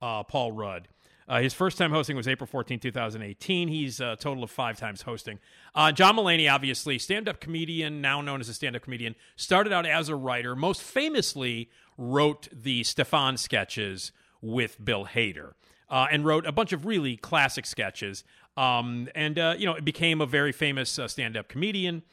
[0.02, 0.88] uh, Paul Rudd.
[1.28, 3.70] Uh, his first time hosting was April 14, 2018.
[3.70, 5.40] He's a total of five times hosting.
[5.74, 9.72] Uh, John Mulaney, obviously, stand up comedian, now known as a stand up comedian, started
[9.72, 10.58] out as a writer.
[10.58, 14.12] Most famously, wrote the Stefan sketches
[14.42, 15.54] with Bill Hader
[15.92, 18.24] uh, and wrote a bunch of really classic sketches.
[18.58, 22.04] Um, and, uh, you know, it became a very famous uh, stand up comedian.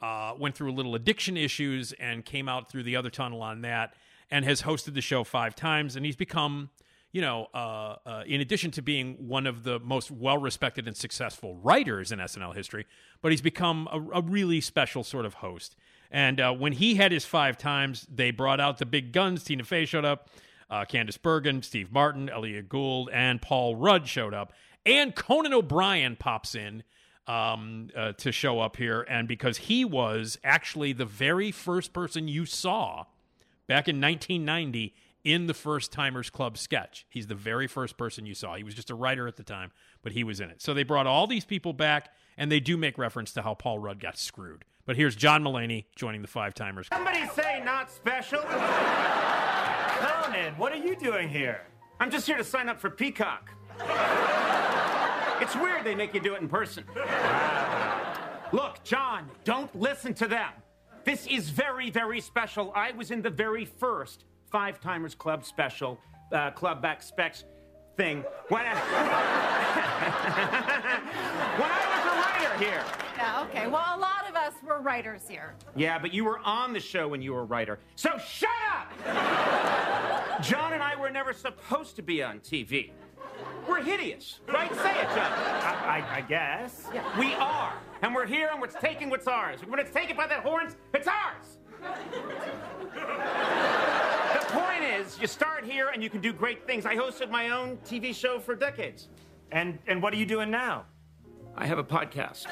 [0.00, 3.62] Uh, went through a little addiction issues and came out through the other tunnel on
[3.62, 3.94] that
[4.30, 5.96] and has hosted the show five times.
[5.96, 6.68] And he's become
[7.16, 10.94] you know, uh, uh, in addition to being one of the most well respected and
[10.94, 12.84] successful writers in SNL history,
[13.22, 15.76] but he's become a, a really special sort of host.
[16.10, 19.44] And uh, when he had his five times, they brought out the big guns.
[19.44, 20.28] Tina Fey showed up,
[20.68, 24.52] uh, Candice Bergen, Steve Martin, Elliott Gould, and Paul Rudd showed up.
[24.86, 26.84] And Conan O'Brien pops in
[27.26, 29.04] um, uh, to show up here.
[29.08, 33.04] And because he was actually the very first person you saw
[33.66, 37.04] back in 1990 in the first Timers Club sketch.
[37.10, 38.54] He's the very first person you saw.
[38.54, 39.72] He was just a writer at the time,
[40.02, 40.62] but he was in it.
[40.62, 43.80] So they brought all these people back, and they do make reference to how Paul
[43.80, 44.64] Rudd got screwed.
[44.84, 46.86] But here's John Mulaney joining the Five Timers.
[46.92, 48.38] Somebody say not special.
[49.98, 51.62] Conan, what are you doing here?
[51.98, 53.50] I'm just here to sign up for Peacock.
[55.40, 56.84] It's weird they make you do it in person.
[58.52, 60.50] Look, John, don't listen to them.
[61.04, 62.72] This is very, very special.
[62.74, 66.00] I was in the very first Five Timers Club special,
[66.32, 67.44] uh, Club Back Specs
[67.96, 68.74] thing when I,
[71.56, 72.84] when I was a writer here.
[73.16, 73.66] Yeah, okay.
[73.66, 75.54] Well, a lot of us we're writers here.
[75.74, 77.78] Yeah, but you were on the show when you were a writer.
[77.96, 80.40] So shut up!
[80.42, 82.90] John and I were never supposed to be on TV.
[83.68, 84.72] We're hideous, right?
[84.76, 85.32] Say it, John.
[85.32, 86.86] I, I, I guess.
[86.94, 87.72] Yeah, we are.
[88.02, 89.60] And we're here and we're taking what's ours.
[89.66, 91.58] When it's taken by the horns, it's ours.
[94.34, 96.86] the point is, you start here and you can do great things.
[96.86, 99.08] I hosted my own TV show for decades.
[99.52, 100.86] And and what are you doing now?
[101.56, 102.46] I have a podcast.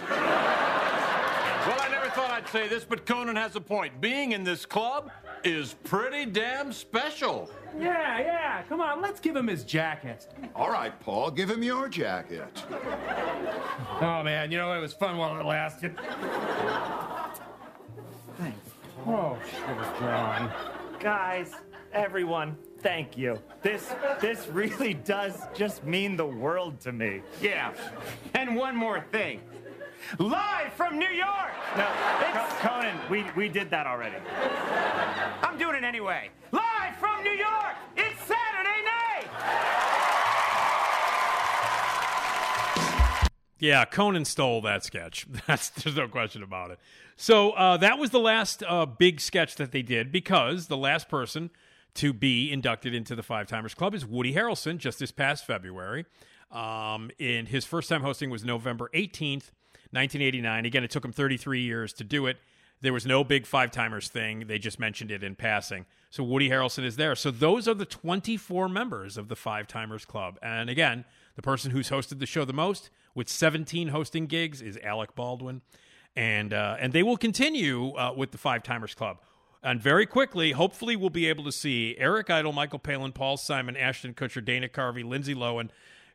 [2.17, 4.01] Well, I thought I'd say this, but Conan has a point.
[4.01, 5.11] Being in this club
[5.43, 7.51] is pretty damn special.
[7.79, 8.63] Yeah, yeah.
[8.69, 10.29] Come on, let's give him his jacket.
[10.55, 12.63] All right, Paul, give him your jacket.
[14.01, 15.97] Oh man, you know it was fun while it lasted.
[18.39, 18.71] Thanks.
[19.07, 20.53] Oh, shit, John.
[21.01, 21.53] Guys,
[21.93, 23.41] everyone, thank you.
[23.63, 27.23] This this really does just mean the world to me.
[27.43, 27.75] Yeah.
[28.35, 29.41] And one more thing.
[30.19, 31.53] Live from New York!
[31.77, 31.87] No,
[32.33, 34.17] Co- Conan, we, we did that already.
[35.43, 36.31] I'm doing it anyway.
[36.53, 37.75] Live from New York!
[37.97, 39.31] It's Saturday night!
[43.59, 45.27] Yeah, Conan stole that sketch.
[45.47, 46.79] That's there's no question about it.
[47.17, 51.09] So uh, that was the last uh, big sketch that they did because the last
[51.09, 51.51] person
[51.95, 54.79] to be inducted into the Five Timers Club is Woody Harrelson.
[54.79, 56.05] Just this past February,
[56.51, 59.53] um, in his first time hosting was November eighteenth,
[59.95, 60.67] nineteen eighty nine.
[60.67, 62.37] Again, it took thirty three years to do it.
[62.81, 64.47] There was no big Five Timers thing.
[64.47, 65.87] They just mentioned it in passing.
[66.11, 67.15] So Woody Harrelson is there.
[67.15, 70.39] So those are the 24 members of the Five Timers Club.
[70.43, 74.79] And again, the person who's hosted the show the most with 17 hosting gigs is
[74.83, 75.63] Alec Baldwin.
[76.15, 79.19] And, uh, and they will continue uh, with the Five Timers Club.
[79.63, 83.79] And very quickly, hopefully, we'll be able to see Eric Idle, Michael Palin, Paul Simon,
[83.79, 85.71] Ashton Kutcher, Dana Carvey, Lindsay Lohan,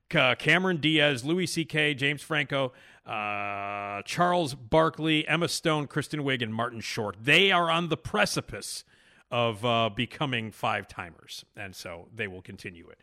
[0.07, 2.73] Ca- Cameron Diaz, Louis C.K., James Franco,
[3.05, 7.17] uh, Charles Barkley, Emma Stone, Kristen Wiig, and Martin Short.
[7.21, 8.83] They are on the precipice
[9.31, 12.99] of uh, becoming five timers, and so they will continue it.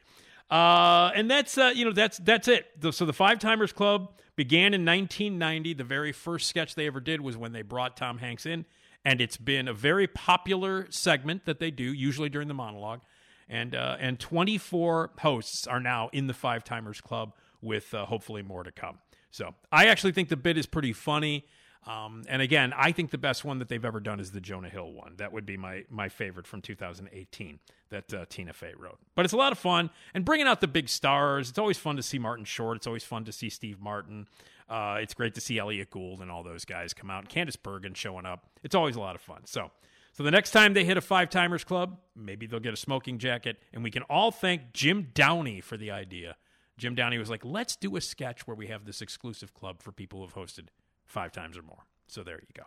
[0.50, 2.66] Uh, and that's uh, you know that's that's it.
[2.92, 5.74] So the Five Timers Club began in 1990.
[5.74, 8.64] The very first sketch they ever did was when they brought Tom Hanks in,
[9.04, 13.00] and it's been a very popular segment that they do, usually during the monologue.
[13.48, 18.42] And uh, and 24 hosts are now in the Five Timers Club, with uh, hopefully
[18.42, 18.98] more to come.
[19.36, 21.44] So I actually think the bit is pretty funny.
[21.86, 24.70] Um, and again, I think the best one that they've ever done is the Jonah
[24.70, 25.14] Hill one.
[25.18, 27.60] That would be my my favorite from 2018
[27.90, 28.98] that uh, Tina Fey wrote.
[29.14, 31.50] But it's a lot of fun and bringing out the big stars.
[31.50, 32.78] It's always fun to see Martin Short.
[32.78, 34.26] It's always fun to see Steve Martin.
[34.68, 37.28] Uh, it's great to see Elliott Gould and all those guys come out.
[37.28, 38.46] Candice Bergen showing up.
[38.64, 39.42] It's always a lot of fun.
[39.44, 39.70] So.
[40.12, 43.18] So the next time they hit a five timers club, maybe they'll get a smoking
[43.18, 46.36] jacket, and we can all thank Jim Downey for the idea.
[46.78, 49.92] Jim Downey was like, "Let's do a sketch where we have this exclusive club for
[49.92, 50.68] people who've hosted
[51.06, 52.64] five times or more." So there you go.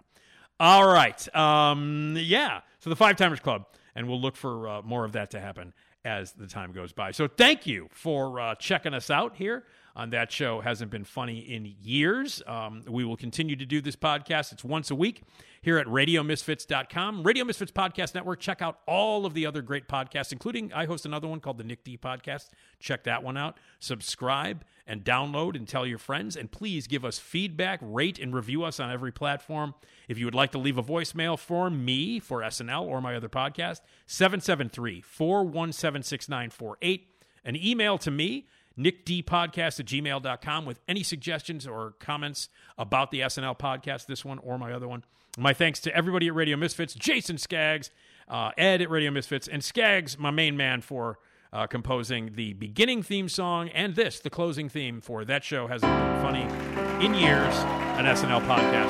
[0.59, 2.61] All right, um, yeah.
[2.79, 5.73] So the five timers club, and we'll look for uh, more of that to happen
[6.03, 7.11] as the time goes by.
[7.11, 9.63] So thank you for uh, checking us out here
[9.99, 10.61] on that show.
[10.61, 12.41] Hasn't been funny in years.
[12.47, 14.53] Um, we will continue to do this podcast.
[14.53, 15.23] It's once a week
[15.61, 17.23] here at RadioMisfits.com.
[17.23, 18.39] Radio Misfits Podcast Network.
[18.39, 21.65] Check out all of the other great podcasts, including I host another one called the
[21.65, 22.47] Nick D Podcast.
[22.79, 23.57] Check that one out.
[23.79, 26.37] Subscribe and download and tell your friends.
[26.37, 29.75] And please give us feedback, rate, and review us on every platform.
[30.07, 33.29] If you would like to leave a voicemail for me, for SNL, or my other
[33.29, 37.07] podcast, 773 417 6948.
[37.45, 38.47] An email to me,
[38.79, 44.57] nickdpodcast at gmail.com, with any suggestions or comments about the SNL podcast, this one or
[44.57, 45.03] my other one.
[45.37, 47.91] My thanks to everybody at Radio Misfits, Jason Skaggs,
[48.27, 51.19] uh, Ed at Radio Misfits, and Skaggs, my main man, for
[51.51, 55.91] uh, composing the beginning theme song and this, the closing theme for That Show Hasn't
[55.91, 57.55] Been Funny in Years,
[57.97, 58.89] an SNL podcast.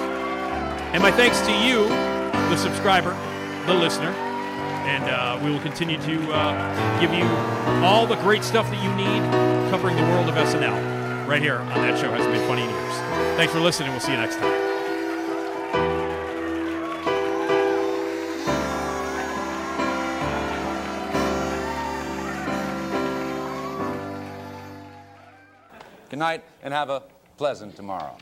[0.94, 3.12] And my thanks to you, the subscriber,
[3.66, 4.29] the listener.
[4.88, 7.26] And uh, we will continue to uh, give you
[7.86, 9.22] all the great stuff that you need
[9.70, 12.94] covering the world of SNL right here on That Show Hasn't Been Funny in Years.
[13.38, 13.92] Thanks for listening.
[13.92, 14.70] We'll see you next time.
[26.10, 27.04] Good night and have a
[27.38, 28.18] pleasant tomorrow.